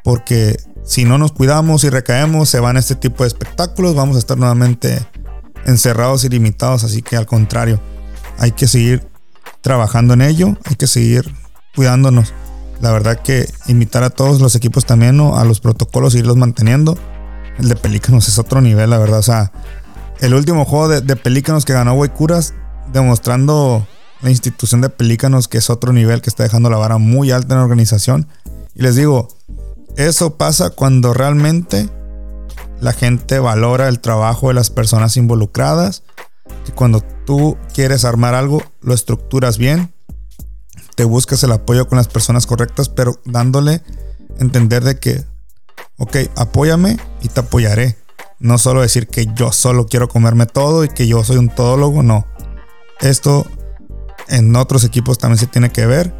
Porque 0.04 0.58
si 0.84 1.06
no 1.06 1.18
nos 1.18 1.32
cuidamos 1.32 1.84
y 1.84 1.90
recaemos, 1.90 2.50
se 2.50 2.60
van 2.60 2.78
este 2.78 2.96
tipo 2.96 3.24
de 3.24 3.28
espectáculos. 3.30 3.96
Vamos 3.96 4.16
a 4.16 4.20
estar 4.20 4.38
nuevamente 4.38 5.00
encerrados 5.66 6.24
y 6.24 6.30
limitados, 6.30 6.84
así 6.84 7.02
que 7.02 7.18
al 7.18 7.26
contrario, 7.26 7.82
hay 8.38 8.52
que 8.52 8.68
seguir 8.68 9.08
trabajando 9.62 10.14
en 10.14 10.22
ello, 10.22 10.56
hay 10.66 10.76
que 10.76 10.86
seguir 10.86 11.34
cuidándonos. 11.76 12.34
La 12.82 12.92
verdad 12.92 13.20
que 13.20 13.50
invitar 13.68 14.04
a 14.04 14.12
todos 14.12 14.40
los 14.42 14.54
equipos 14.56 14.86
también 14.86 15.20
a 15.20 15.44
los 15.44 15.60
protocolos, 15.60 16.14
irlos 16.14 16.38
manteniendo. 16.38 16.98
El 17.58 17.70
de 17.70 17.76
Pelícanos 17.76 18.28
es 18.28 18.38
otro 18.38 18.62
nivel, 18.62 18.90
la 18.90 18.98
verdad. 18.98 19.20
O 19.20 19.24
sea, 19.24 19.52
el 20.20 20.34
último 20.34 20.66
juego 20.66 20.90
de, 20.90 21.16
Pelícanos 21.16 21.66
que 21.66 21.74
ganó 21.74 21.98
Curas 22.14 22.54
demostrando 22.92 23.88
la 24.22 24.30
institución 24.30 24.82
de 24.82 24.90
Pelícanos 24.90 25.48
que 25.48 25.58
es 25.58 25.70
otro 25.70 25.94
nivel, 25.94 26.22
que 26.22 26.30
está 26.30 26.44
dejando 26.44 26.70
la 26.70 26.78
vara 26.78 26.98
muy 26.98 27.32
alta 27.32 27.54
en 27.54 27.60
la 27.60 27.64
organización. 27.64 28.28
Y 28.74 28.82
les 28.82 28.96
digo, 28.96 29.30
eso 29.98 30.36
pasa 30.36 30.70
cuando 30.70 31.14
realmente 31.14 31.90
la 32.82 32.94
gente 32.94 33.40
valora 33.40 33.88
el 33.88 34.00
trabajo 34.00 34.50
de 34.50 34.54
las 34.54 34.70
personas 34.70 35.18
involucradas. 35.18 36.04
Y 36.68 36.72
cuando 36.72 37.02
tú 37.26 37.58
quieres 37.74 38.06
armar 38.06 38.36
algo, 38.36 38.62
lo 38.82 38.94
estructuras 38.94 39.58
bien, 39.58 39.94
te 40.96 41.04
buscas 41.04 41.44
el 41.44 41.52
apoyo 41.52 41.88
con 41.88 41.98
las 41.98 42.08
personas 42.08 42.46
correctas, 42.48 42.90
pero 42.90 43.20
dándole 43.26 43.82
entender 44.40 44.84
de 44.84 45.00
que, 45.00 45.24
ok, 45.98 46.18
apóyame 46.36 46.98
y 47.22 47.30
te 47.30 47.42
apoyaré. 47.42 47.98
No 48.40 48.58
solo 48.58 48.82
decir 48.82 49.08
que 49.08 49.28
yo 49.36 49.52
solo 49.52 49.86
quiero 49.86 50.10
comerme 50.10 50.46
todo 50.46 50.84
y 50.84 50.90
que 50.90 51.08
yo 51.08 51.24
soy 51.24 51.38
un 51.38 51.50
todólogo, 51.50 52.04
no. 52.04 52.26
Esto 53.00 53.46
en 54.28 54.56
otros 54.56 54.84
equipos 54.84 55.18
también 55.18 55.38
se 55.38 55.48
tiene 55.48 55.72
que 55.72 55.86
ver 55.86 56.14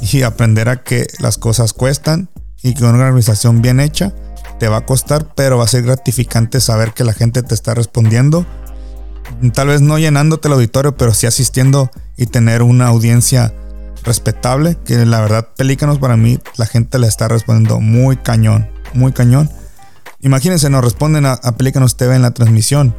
y 0.00 0.22
aprender 0.22 0.68
a 0.68 0.82
que 0.82 1.06
las 1.18 1.38
cosas 1.38 1.72
cuestan 1.72 2.28
y 2.62 2.74
que 2.74 2.84
una 2.84 2.92
organización 2.92 3.62
bien 3.62 3.80
hecha 3.80 4.14
te 4.58 4.68
va 4.68 4.78
a 4.78 4.86
costar, 4.86 5.34
pero 5.34 5.58
va 5.58 5.64
a 5.64 5.68
ser 5.68 5.82
gratificante 5.82 6.60
saber 6.60 6.92
que 6.92 7.04
la 7.04 7.12
gente 7.12 7.42
te 7.42 7.54
está 7.54 7.74
respondiendo. 7.74 8.46
Tal 9.54 9.68
vez 9.68 9.80
no 9.80 9.98
llenándote 9.98 10.48
el 10.48 10.54
auditorio, 10.54 10.96
pero 10.96 11.14
sí 11.14 11.26
asistiendo 11.26 11.90
y 12.16 12.26
tener 12.26 12.62
una 12.62 12.88
audiencia 12.88 13.54
respetable. 14.04 14.76
Que 14.84 15.04
la 15.04 15.20
verdad, 15.20 15.48
Pelícanos 15.56 15.98
para 15.98 16.16
mí, 16.16 16.38
la 16.56 16.66
gente 16.66 16.98
le 16.98 17.08
está 17.08 17.28
respondiendo 17.28 17.80
muy 17.80 18.16
cañón, 18.16 18.68
muy 18.94 19.12
cañón. 19.12 19.50
Imagínense, 20.20 20.70
nos 20.70 20.84
responden 20.84 21.26
a, 21.26 21.36
Pelícanos 21.56 21.96
TV 21.96 22.14
en 22.14 22.22
la 22.22 22.30
transmisión. 22.30 22.94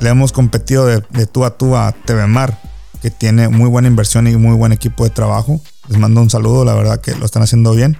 Le 0.00 0.10
hemos 0.10 0.32
competido 0.32 0.86
de, 0.86 1.00
tú 1.26 1.44
a 1.44 1.56
tú 1.56 1.76
a 1.76 1.92
TV 1.92 2.26
Mar, 2.26 2.60
que 3.02 3.10
tiene 3.10 3.48
muy 3.48 3.68
buena 3.68 3.88
inversión 3.88 4.26
y 4.26 4.36
muy 4.36 4.56
buen 4.56 4.72
equipo 4.72 5.04
de 5.04 5.10
trabajo. 5.10 5.60
Les 5.88 5.98
mando 5.98 6.20
un 6.20 6.30
saludo, 6.30 6.64
la 6.64 6.74
verdad 6.74 7.00
que 7.00 7.14
lo 7.14 7.24
están 7.24 7.42
haciendo 7.42 7.72
bien 7.72 7.98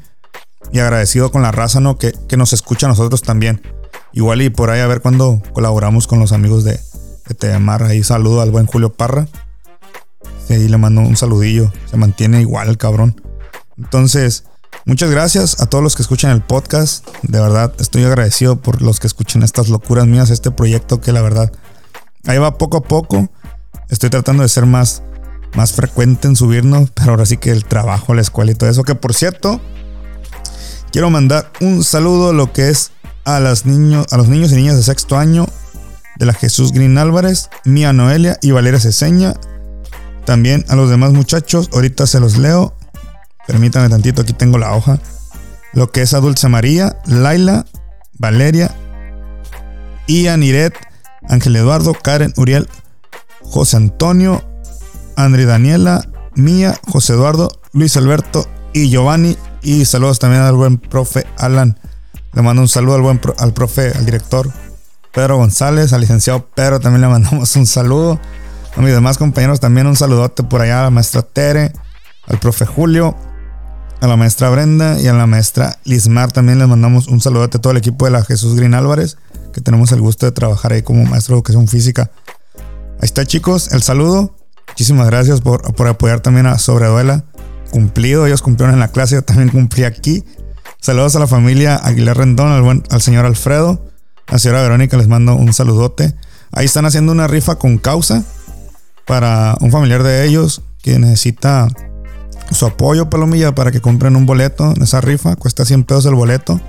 y 0.73 0.79
agradecido 0.79 1.31
con 1.31 1.43
la 1.43 1.53
raza, 1.53 1.81
¿no? 1.81 1.97
Que, 1.97 2.13
nos 2.37 2.53
escucha 2.53 2.87
a 2.87 2.91
nosotros 2.91 3.23
también. 3.23 3.63
Igual 4.13 4.43
y 4.43 4.51
por 4.51 4.71
ahí 4.71 4.81
a 4.81 4.87
ver 4.87 5.01
cuando 5.01 5.41
colaboramos 5.53 6.07
con 6.07 6.19
los 6.19 6.33
amigos 6.33 6.65
de, 6.65 6.81
de 7.29 7.35
TMR. 7.35 7.85
Ahí 7.85 8.03
saludo 8.03 8.41
al 8.41 8.51
buen 8.51 8.67
Julio 8.67 8.93
Parra. 8.93 9.29
Ahí 10.49 10.69
le 10.69 10.77
mando 10.77 11.03
un 11.03 11.17
saludillo. 11.17 11.73
Se 11.89 11.97
mantiene 11.97 12.41
igual 12.41 12.69
el 12.69 12.79
cabrón. 12.79 13.21
Entonces, 13.79 14.45
muchas 14.85 15.11
gracias 15.11 15.61
a 15.61 15.67
todos 15.67 15.83
los 15.85 15.97
que 15.97 16.03
escuchan 16.03 16.31
el 16.31 16.43
podcast. 16.43 17.07
De 17.23 17.41
verdad, 17.41 17.73
estoy 17.79 18.05
agradecido 18.05 18.57
por 18.61 18.83
los 18.83 19.01
que 19.01 19.07
escuchan 19.07 19.43
estas 19.43 19.69
locuras 19.69 20.07
mías, 20.07 20.31
este 20.31 20.51
proyecto 20.51 21.01
que 21.01 21.13
la 21.13 21.23
verdad 21.23 21.53
ahí 22.27 22.39
va 22.39 22.59
poco 22.59 22.79
a 22.79 22.83
poco. 22.83 23.31
Estoy 23.89 24.11
tratando 24.11 24.43
de 24.43 24.49
ser 24.49 24.67
más, 24.67 25.03
más 25.55 25.73
frecuente 25.73 26.29
en 26.29 26.37
subirnos, 26.37 26.91
pero 26.91 27.13
ahora 27.13 27.27
sí 27.27 27.37
que 27.37 27.51
el 27.51 27.65
trabajo, 27.65 28.15
la 28.15 28.23
escuela 28.23 28.53
y 28.53 28.55
todo 28.55 28.71
eso. 28.71 28.85
Que 28.85 28.95
por 28.95 29.15
cierto, 29.15 29.61
Quiero 30.93 31.09
mandar 31.09 31.53
un 31.61 31.85
saludo 31.85 32.31
a 32.31 32.33
lo 32.33 32.53
que 32.53 32.69
es 32.69 32.91
a, 33.25 33.39
las 33.39 33.63
a 33.65 34.17
los 34.17 34.29
niños 34.29 34.51
y 34.51 34.57
niñas 34.57 34.77
de 34.77 34.83
sexto 34.83 35.17
año 35.17 35.47
de 36.17 36.27
la 36.27 36.35
Jesús 36.35 36.73
Green 36.73 36.99
Álvarez, 36.99 37.49
Mía 37.65 37.93
Noelia 37.93 38.39
y 38.43 38.51
Valeria 38.51 38.81
Ceseña. 38.81 39.35
También 40.25 40.65
a 40.69 40.75
los 40.75 40.91
demás 40.91 41.13
muchachos, 41.13 41.71
ahorita 41.73 42.09
se 42.09 42.19
los 42.19 42.39
leo. 42.39 42.75
Permítame 43.47 43.89
tantito, 43.89 44.23
aquí 44.23 44.33
tengo 44.33 44.59
la 44.59 44.75
hoja. 44.75 44.99
Lo 45.73 45.91
que 45.91 46.03
es 46.03 46.15
a 46.15 46.21
Dulce 46.21 46.49
María, 46.49 46.99
Laila, 47.07 47.65
Valeria, 48.19 48.75
Ian, 50.07 50.43
Iret, 50.43 50.75
Ángel 51.29 51.57
Eduardo, 51.57 51.95
Karen, 51.95 52.33
Uriel, 52.37 52.69
José 53.43 53.77
Antonio, 53.77 54.43
Andri 55.17 55.45
Daniela, 55.45 56.09
Mía, 56.35 56.79
José 56.89 57.13
Eduardo, 57.13 57.51
Luis 57.73 57.97
Alberto 57.97 58.47
y 58.73 58.91
Giovanni. 58.91 59.37
Y 59.63 59.85
saludos 59.85 60.19
también 60.19 60.43
al 60.43 60.55
buen 60.55 60.79
profe 60.79 61.27
Alan. 61.37 61.79
Le 62.33 62.43
mando 62.43 62.63
un 62.63 62.69
saludo 62.69 62.97
al 62.97 63.03
buen 63.03 63.21
al 63.39 63.53
profe, 63.53 63.93
al 63.95 64.05
director 64.05 64.51
Pedro 65.13 65.37
González, 65.37 65.93
al 65.93 66.01
licenciado 66.01 66.47
Pedro 66.47 66.81
también 66.81 67.03
le 67.03 67.09
mandamos 67.09 67.55
un 67.57 67.67
saludo. 67.67 68.21
A 68.77 68.81
mis 68.81 68.93
demás 68.93 69.19
compañeros 69.19 69.59
también 69.61 69.87
un 69.87 69.97
saludote 69.97 70.45
por 70.45 70.61
allá 70.61 70.81
a 70.81 70.83
la 70.85 70.91
maestra 70.91 71.23
Tere, 71.23 71.73
al 72.29 72.39
profe 72.39 72.67
Julio, 72.67 73.17
a 74.01 74.07
la 74.07 74.17
maestra 74.17 74.49
Brenda 74.49 74.99
y 75.01 75.07
a 75.09 75.13
la 75.13 75.27
maestra 75.27 75.79
Lismar 75.85 76.33
también 76.33 76.59
les 76.59 76.69
mandamos 76.69 77.07
un 77.09 77.21
saludote 77.21 77.59
a 77.59 77.61
todo 77.61 77.73
el 77.73 77.77
equipo 77.77 78.07
de 78.07 78.11
la 78.11 78.25
Jesús 78.25 78.57
Green 78.57 78.75
Álvarez, 78.75 79.19
que 79.53 79.61
tenemos 79.61 79.93
el 79.93 80.01
gusto 80.01 80.27
de 80.27 80.33
trabajar 80.33 80.73
ahí 80.73 80.83
como 80.83 81.05
maestro 81.05 81.35
de 81.35 81.39
educación 81.39 81.69
física. 81.69 82.11
Ahí 82.57 83.05
está 83.05 83.27
chicos, 83.27 83.73
el 83.73 83.83
saludo. 83.83 84.35
Muchísimas 84.69 85.07
gracias 85.07 85.41
por, 85.41 85.63
apoyar 85.87 86.21
también 86.21 86.47
a 86.47 86.59
Sobreduela. 86.59 87.25
Cumplido, 87.71 88.27
ellos 88.27 88.43
cumplieron 88.43 88.75
en 88.75 88.81
la 88.81 88.89
clase, 88.89 89.17
yo 89.17 89.23
también 89.23 89.51
cumplí 89.51 89.85
aquí. 89.85 90.25
Saludos 90.81 91.15
a 91.17 91.19
la 91.19 91.27
familia 91.27 91.77
Aguilar 91.77 92.17
Rendón, 92.17 92.53
al, 92.53 92.83
al 92.89 93.03
señor 93.03 93.27
Alfredo, 93.27 93.87
a 94.27 94.33
la 94.33 94.39
señora 94.39 94.63
Verónica, 94.63 94.97
les 94.97 95.09
mando 95.09 95.35
un 95.35 95.53
saludote. 95.53 96.15
Ahí 96.53 96.65
están 96.65 96.87
haciendo 96.87 97.13
una 97.13 97.27
rifa 97.27 97.57
con 97.57 97.79
causa 97.79 98.25
para 99.07 99.57
un 99.61 99.71
familiar 99.71 100.03
de 100.03 100.25
ellos 100.25 100.63
que 100.83 100.99
necesita 100.99 101.69
su 102.51 102.67
apoyo, 102.67 103.11
Palomilla, 103.11 103.55
para 103.55 103.71
que 103.71 103.81
compren 103.81 104.17
un 104.17 104.27
boleto 104.27 104.73
en 104.75 104.83
esa 104.83 105.01
rifa. 105.01 105.37
Cuesta 105.37 105.65
100 105.65 105.85
pesos 105.85 106.07
el 106.07 106.15
boleto. 106.15 106.61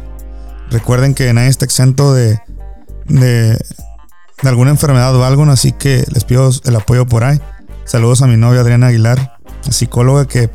Recuerden 0.70 1.14
que 1.14 1.32
nadie 1.34 1.50
está 1.50 1.66
exento 1.66 2.14
de, 2.14 2.40
de, 3.08 3.58
de 4.42 4.50
alguna 4.50 4.72
enfermedad 4.72 5.16
o 5.16 5.26
algo, 5.26 5.44
así 5.46 5.72
que 5.72 6.06
les 6.14 6.24
pido 6.24 6.50
el 6.64 6.76
apoyo 6.76 7.06
por 7.06 7.24
ahí. 7.24 7.42
Saludos 7.84 8.22
a 8.22 8.28
mi 8.28 8.38
novia 8.38 8.62
Adriana 8.62 8.88
Aguilar, 8.88 9.38
psicóloga 9.70 10.28
que 10.28 10.50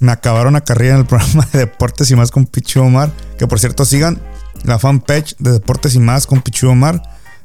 me 0.00 0.12
acabaron 0.12 0.56
a 0.56 0.60
carrera 0.60 0.94
en 0.94 1.00
el 1.00 1.06
programa 1.06 1.46
de 1.52 1.60
Deportes 1.60 2.10
y 2.10 2.16
más 2.16 2.30
con 2.30 2.46
Pichu 2.46 2.80
Omar. 2.80 3.10
Que 3.38 3.46
por 3.46 3.58
cierto 3.58 3.84
sigan 3.84 4.20
la 4.64 4.78
fanpage 4.78 5.36
de 5.38 5.52
Deportes 5.52 5.94
y 5.94 6.00
más 6.00 6.26
con 6.26 6.42
Pichu 6.42 6.68
Omar. 6.68 7.02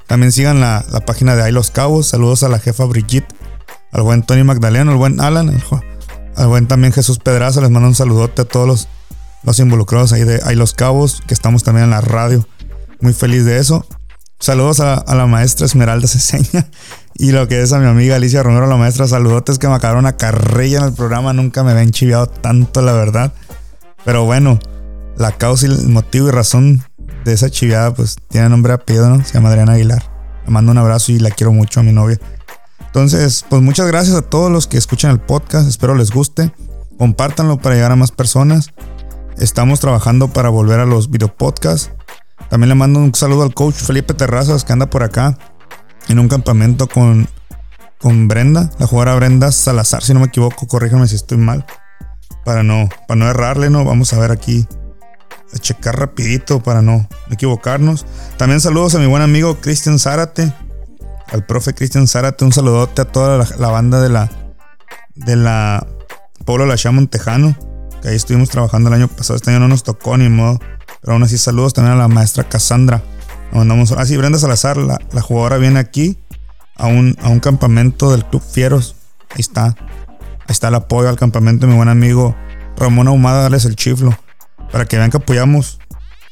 También 0.08 0.32
sigan 0.32 0.60
la, 0.60 0.84
página 1.06 1.36
de 1.36 1.43
Ahí 1.43 1.52
Los 1.52 1.71
Cabos. 1.71 2.08
Saludos 2.08 2.43
a 2.43 2.49
la 2.49 2.60
jefa 2.60 2.86
Brigitte, 2.86 3.34
al 3.91 4.04
buen 4.04 4.23
Tony 4.23 4.43
Magdaleno, 4.43 4.91
al 4.91 4.97
buen 4.97 5.21
Alan, 5.21 5.49
al 5.49 5.62
buen 6.38 6.67
también 6.67 6.93
Jesús 6.93 7.19
Pedraza. 7.19 7.62
Les 7.62 7.69
mando 7.69 7.88
un 7.88 7.96
saludote 7.96 8.43
a 8.43 8.46
todos 8.46 8.67
los, 8.67 8.88
los 9.43 9.60
involucrados 9.60 10.13
ahí 10.13 10.24
de 10.24 10.41
Ahí 10.43 10.56
Los 10.56 10.74
Cabos, 10.74 11.22
que 11.28 11.34
estamos 11.34 11.63
también 11.63 11.86
en 11.86 11.91
la 11.91 12.02
radio. 12.02 12.48
Muy 13.00 13.13
feliz 13.13 13.46
de 13.46 13.60
eso. 13.60 13.86
Saludos 14.39 14.82
a, 14.82 15.06
la 15.15 15.26
maestra 15.26 15.65
Esmeralda 15.65 16.06
Ceseña 16.08 16.67
y 17.15 17.32
lo 17.32 17.48
que 17.48 17.62
es 17.62 17.72
a 17.72 17.80
mi 17.80 17.88
amiga 17.88 18.17
Alicia 18.17 18.43
Romero, 18.43 18.67
la 18.67 18.76
maestra. 18.76 19.08
Saludotes 19.08 19.58
que 19.58 19.67
me 19.67 19.76
acabaron 19.76 20.06
a 20.06 20.17
carrilla 20.17 20.80
en 20.80 20.84
el 20.86 20.93
programa. 20.93 21.32
Nunca 21.32 21.63
me 21.63 21.72
habían 21.72 21.91
chiviado 21.91 22.28
tanto, 22.28 22.82
la 22.82 22.91
verdad. 22.91 23.34
Pero 24.04 24.26
bueno, 24.26 24.60
la 25.15 25.32
causa 25.32 25.67
y 25.67 25.69
el 25.69 25.88
motivo 25.88 26.28
y 26.28 26.32
razón 26.32 26.84
de 27.24 27.32
esa 27.32 27.50
chiviada, 27.50 27.93
pues 27.93 28.17
tiene 28.30 28.50
nombre 28.50 28.74
a 28.74 28.76
apellido, 28.76 29.10
¿no? 29.10 29.24
Se 29.24 29.34
llama 29.34 29.48
Adriana 29.50 29.74
Aguilar. 29.74 30.04
Le 30.46 30.52
mando 30.52 30.74
un 30.74 30.78
abrazo 30.78 31.13
y 31.13 31.19
la 31.19 31.32
quiero 31.32 31.54
mucho 31.54 31.80
a 31.80 31.84
mi 31.84 31.93
novia. 31.93 32.19
Entonces, 32.94 33.44
pues 33.50 33.60
muchas 33.64 33.88
gracias 33.88 34.16
a 34.16 34.22
todos 34.22 34.52
los 34.52 34.68
que 34.68 34.78
escuchan 34.78 35.10
el 35.10 35.20
podcast. 35.20 35.68
Espero 35.68 35.96
les 35.96 36.12
guste. 36.12 36.52
Compártanlo 37.00 37.58
para 37.58 37.74
llegar 37.74 37.92
a 37.92 37.96
más 37.96 38.12
personas. 38.12 38.70
Estamos 39.40 39.80
trabajando 39.80 40.28
para 40.28 40.50
volver 40.50 40.80
a 40.80 40.86
los 40.86 41.10
videopodcasts. 41.10 41.90
También 42.52 42.70
le 42.70 42.76
mando 42.76 43.00
un 43.00 43.16
saludo 43.16 43.42
al 43.42 43.56
coach 43.56 43.74
Felipe 43.74 44.14
Terrazas 44.14 44.64
que 44.64 44.74
anda 44.74 44.92
por 44.92 45.02
acá 45.02 45.40
en 46.08 46.20
un 46.20 46.28
campamento 46.28 46.88
con, 46.88 47.28
con 47.98 48.28
Brenda, 48.28 48.70
la 48.78 48.86
jugadora 48.86 49.16
Brenda 49.16 49.52
Salazar, 49.52 50.04
si 50.04 50.14
no 50.14 50.20
me 50.20 50.28
equivoco, 50.28 50.68
corríjame 50.68 51.08
si 51.08 51.16
estoy 51.16 51.40
mal. 51.40 51.66
Para 52.46 52.62
no, 52.62 52.90
para 53.08 53.18
no 53.18 53.28
errarle, 53.28 53.72
¿no? 53.72 53.86
Vamos 53.86 54.14
a 54.14 54.20
ver 54.20 54.30
aquí, 54.30 54.68
a 55.52 55.58
checar 55.58 55.98
rapidito 55.98 56.62
para 56.62 56.84
no 56.84 57.08
equivocarnos. 57.32 58.06
También 58.38 58.62
saludos 58.62 58.94
a 58.94 59.00
mi 59.00 59.08
buen 59.08 59.24
amigo 59.24 59.60
Cristian 59.62 59.98
Zárate, 59.98 60.54
al 61.32 61.46
profe 61.46 61.74
Cristian 61.74 62.08
Zárate, 62.08 62.46
un 62.46 62.54
saludote 62.54 63.02
a 63.02 63.06
toda 63.06 63.46
la, 63.58 63.70
banda 63.70 64.02
de 64.02 64.10
la, 64.10 64.30
de 65.16 65.36
la 65.36 65.86
Pueblo 66.46 66.66
La 66.66 66.76
Tejano, 66.76 67.56
que 68.02 68.10
ahí 68.10 68.16
estuvimos 68.16 68.50
trabajando 68.50 68.90
el 68.90 68.96
año 68.96 69.08
pasado, 69.08 69.36
este 69.36 69.52
año 69.52 69.60
no 69.60 69.68
nos 69.68 69.84
tocó 69.84 70.18
ni 70.18 70.30
modo. 70.30 70.60
Pero 71.02 71.14
aún 71.14 71.24
así, 71.24 71.38
saludos 71.38 71.74
también 71.74 71.96
a 71.96 71.98
la 71.98 72.08
maestra 72.08 72.44
Cassandra. 72.44 73.02
Mandamos. 73.52 73.92
Ah, 73.92 74.06
sí, 74.06 74.18
Brenda 74.18 74.40
Salazar, 74.40 74.78
la, 74.78 75.00
jugadora 75.22 75.58
viene 75.58 75.80
aquí 75.80 76.18
a 76.76 76.88
un, 76.88 77.18
a 77.22 77.30
un 77.30 77.40
campamento 77.40 78.12
del 78.12 78.26
Club 78.26 78.42
Fieros. 78.42 78.96
Ahí 79.30 79.42
está. 79.42 79.66
Ahí 79.68 80.50
está 80.50 80.70
el 80.70 80.76
apoyo 80.76 81.10
al 81.10 81.18
campamento 81.18 81.66
de 81.66 81.72
mi 81.72 81.78
buen 81.78 81.90
amigo 81.90 82.36
Ramón 82.78 83.08
Ahumada, 83.08 83.44
darles 83.44 83.66
el 83.66 83.76
chiflo. 83.76 84.18
Para 84.72 84.86
que 84.86 84.98
vean 84.98 85.12
que 85.12 85.18
apoyamos 85.18 85.80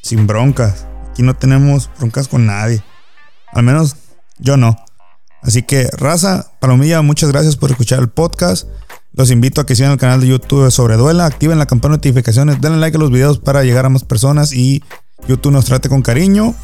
sin 0.02 0.26
broncas. 0.26 0.88
Aquí 1.10 1.22
no 1.22 1.36
tenemos 1.36 1.90
broncas 2.00 2.28
con 2.28 2.46
nadie. 2.46 2.82
Al 3.54 3.64
menos 3.64 3.96
yo 4.42 4.58
no. 4.58 4.76
Así 5.42 5.64
que, 5.64 5.90
raza, 5.98 6.52
Palomilla, 6.60 7.02
muchas 7.02 7.32
gracias 7.32 7.56
por 7.56 7.72
escuchar 7.72 8.00
el 8.00 8.10
podcast. 8.10 8.68
Los 9.14 9.32
invito 9.32 9.60
a 9.60 9.66
que 9.66 9.76
sigan 9.76 9.92
el 9.92 9.98
canal 9.98 10.22
de 10.22 10.28
YouTube 10.28 10.66
de 10.66 10.72
Sobreduela, 10.72 11.26
activen 11.26 11.58
la 11.60 11.66
campana 11.66 11.94
de 11.94 11.98
notificaciones, 11.98 12.62
denle 12.62 12.80
like 12.80 12.96
a 12.96 13.00
los 13.00 13.12
videos 13.12 13.40
para 13.40 13.64
llegar 13.64 13.86
a 13.86 13.90
más 13.90 14.04
personas 14.04 14.54
y 14.54 14.84
YouTube 15.28 15.52
nos 15.52 15.66
trate 15.66 15.90
con 15.90 16.02
cariño. 16.02 16.56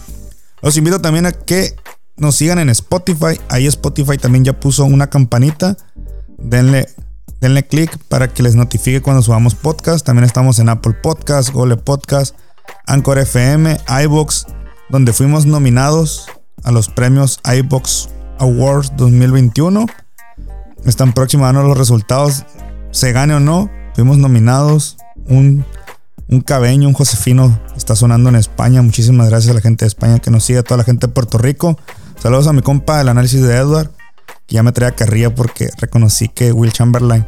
Los 0.61 0.77
invito 0.77 1.01
también 1.01 1.25
a 1.25 1.31
que 1.31 1.75
nos 2.15 2.35
sigan 2.35 2.59
en 2.59 2.69
Spotify. 2.69 3.39
Ahí 3.49 3.67
Spotify 3.67 4.17
también 4.17 4.45
ya 4.45 4.59
puso 4.59 4.85
una 4.85 5.09
campanita. 5.09 5.77
Denle, 6.37 6.87
denle 7.41 7.65
click 7.67 7.97
para 8.07 8.27
que 8.27 8.43
les 8.43 8.55
notifique 8.55 9.01
cuando 9.01 9.21
subamos 9.21 9.55
podcast. 9.55 10.05
También 10.05 10.23
estamos 10.23 10.59
en 10.59 10.69
Apple 10.69 10.93
Podcast, 11.03 11.51
Google 11.51 11.77
Podcast, 11.77 12.35
Anchor 12.85 13.19
FM, 13.19 13.77
iBox, 14.03 14.47
donde 14.89 15.13
fuimos 15.13 15.45
nominados 15.45 16.27
a 16.67 16.71
los 16.71 16.89
premios 16.89 17.39
iBox 17.45 18.09
Awards 18.39 18.91
2021. 18.97 19.85
Están 20.83 21.13
próximos 21.13 21.49
a 21.49 21.53
los 21.53 21.77
resultados, 21.77 22.45
se 22.91 23.13
gane 23.13 23.33
o 23.33 23.39
no. 23.39 23.71
Fuimos 23.95 24.17
nominados. 24.17 24.97
Un, 25.29 25.63
un 26.27 26.41
cabeño, 26.41 26.89
un 26.89 26.93
Josefino 26.93 27.57
está 27.77 27.95
sonando 27.95 28.27
en 28.27 28.35
España. 28.35 28.81
Muchísimas 28.81 29.29
gracias 29.29 29.51
a 29.51 29.53
la 29.53 29.61
gente 29.61 29.85
de 29.85 29.87
España 29.87 30.19
que 30.19 30.29
nos 30.29 30.43
sigue, 30.43 30.59
a 30.59 30.63
toda 30.63 30.79
la 30.79 30.83
gente 30.83 31.07
de 31.07 31.13
Puerto 31.13 31.37
Rico. 31.37 31.79
Saludos 32.19 32.47
a 32.47 32.53
mi 32.53 32.61
compa 32.61 32.97
del 32.97 33.07
análisis 33.07 33.41
de 33.41 33.55
Edward, 33.55 33.91
ya 34.49 34.61
me 34.61 34.73
traía 34.73 34.93
carrilla 34.93 35.33
porque 35.33 35.69
reconocí 35.77 36.27
que 36.27 36.51
Will 36.51 36.73
Chamberlain 36.73 37.25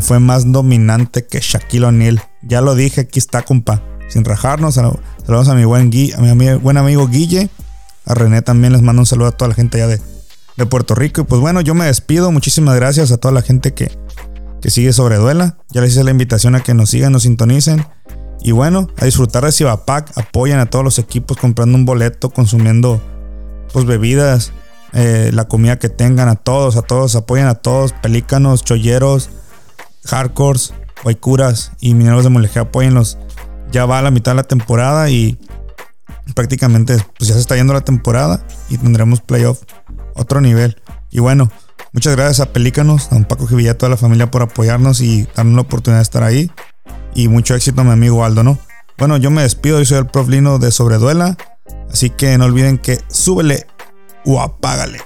fue, 0.00 0.18
más 0.18 0.50
dominante 0.50 1.24
que 1.26 1.38
Shaquille 1.38 1.86
O'Neal. 1.86 2.20
Ya 2.42 2.60
lo 2.60 2.74
dije, 2.74 3.02
aquí 3.02 3.20
está, 3.20 3.42
compa. 3.42 3.84
Sin 4.08 4.24
rajarnos. 4.24 4.74
Saludos 4.74 5.48
a 5.48 5.54
mi 5.54 5.64
buen, 5.64 5.90
a 6.16 6.34
mi 6.34 6.54
buen 6.54 6.76
amigo 6.76 7.06
Guille. 7.06 7.50
A 8.08 8.14
René 8.14 8.40
también 8.40 8.72
les 8.72 8.80
mando 8.80 9.02
un 9.02 9.06
saludo 9.06 9.28
a 9.28 9.32
toda 9.32 9.50
la 9.50 9.54
gente 9.54 9.76
allá 9.76 9.96
de, 9.96 10.00
de 10.56 10.66
Puerto 10.66 10.94
Rico. 10.94 11.20
Y 11.20 11.24
pues 11.24 11.40
bueno, 11.42 11.60
yo 11.60 11.74
me 11.74 11.84
despido. 11.84 12.32
Muchísimas 12.32 12.74
gracias 12.74 13.12
a 13.12 13.18
toda 13.18 13.32
la 13.32 13.42
gente 13.42 13.74
que, 13.74 13.92
que 14.62 14.70
sigue 14.70 14.94
sobre 14.94 15.16
Duela. 15.16 15.58
Ya 15.68 15.82
les 15.82 15.92
hice 15.92 16.04
la 16.04 16.10
invitación 16.10 16.54
a 16.54 16.60
que 16.60 16.72
nos 16.72 16.88
sigan, 16.88 17.12
nos 17.12 17.24
sintonicen. 17.24 17.84
Y 18.40 18.52
bueno, 18.52 18.88
a 18.96 19.04
disfrutar 19.04 19.44
de 19.44 19.52
Cibapac. 19.52 20.16
Apoyan 20.16 20.58
a 20.58 20.66
todos 20.66 20.84
los 20.84 20.98
equipos 20.98 21.36
comprando 21.36 21.76
un 21.76 21.84
boleto, 21.84 22.30
consumiendo 22.30 23.02
pues 23.74 23.84
bebidas, 23.84 24.52
eh, 24.94 25.30
la 25.34 25.46
comida 25.46 25.78
que 25.78 25.90
tengan, 25.90 26.30
a 26.30 26.36
todos, 26.36 26.76
a 26.76 26.82
todos, 26.82 27.14
apoyan 27.14 27.48
a 27.48 27.56
todos. 27.56 27.92
Pelícanos, 27.92 28.64
cholleros, 28.64 29.28
hardcores, 30.06 30.72
guaycuras 31.02 31.72
y 31.78 31.92
mineros 31.92 32.24
de 32.24 32.30
moleje, 32.30 32.58
apóyenlos. 32.58 33.18
Ya 33.70 33.84
va 33.84 33.98
a 33.98 34.02
la 34.02 34.10
mitad 34.10 34.32
de 34.32 34.36
la 34.36 34.44
temporada 34.44 35.10
y 35.10 35.38
prácticamente 36.32 36.96
pues 37.18 37.28
ya 37.28 37.34
se 37.34 37.40
está 37.40 37.56
yendo 37.56 37.72
la 37.72 37.80
temporada 37.80 38.44
y 38.68 38.78
tendremos 38.78 39.20
playoff 39.20 39.62
otro 40.14 40.40
nivel. 40.40 40.80
Y 41.10 41.20
bueno, 41.20 41.50
muchas 41.92 42.16
gracias 42.16 42.40
a 42.40 42.52
Pelícanos, 42.52 43.10
a 43.12 43.16
un 43.16 43.24
Paco 43.24 43.46
Givilla, 43.46 43.72
a 43.72 43.78
toda 43.78 43.90
la 43.90 43.96
familia 43.96 44.30
por 44.30 44.42
apoyarnos 44.42 45.00
y 45.00 45.26
darnos 45.34 45.54
la 45.54 45.62
oportunidad 45.62 45.98
de 45.98 46.02
estar 46.02 46.22
ahí. 46.22 46.50
Y 47.14 47.28
mucho 47.28 47.54
éxito 47.54 47.80
a 47.80 47.84
mi 47.84 47.92
amigo 47.92 48.24
Aldo, 48.24 48.44
¿no? 48.44 48.58
Bueno, 48.98 49.16
yo 49.16 49.30
me 49.30 49.42
despido, 49.42 49.78
yo 49.78 49.84
soy 49.84 49.98
el 49.98 50.06
prof 50.06 50.28
Lino 50.28 50.58
de 50.58 50.70
Sobreduela. 50.70 51.36
Así 51.90 52.10
que 52.10 52.36
no 52.36 52.44
olviden 52.44 52.78
que 52.78 52.98
súbele 53.08 53.66
o 54.24 54.40
apágale. 54.40 55.00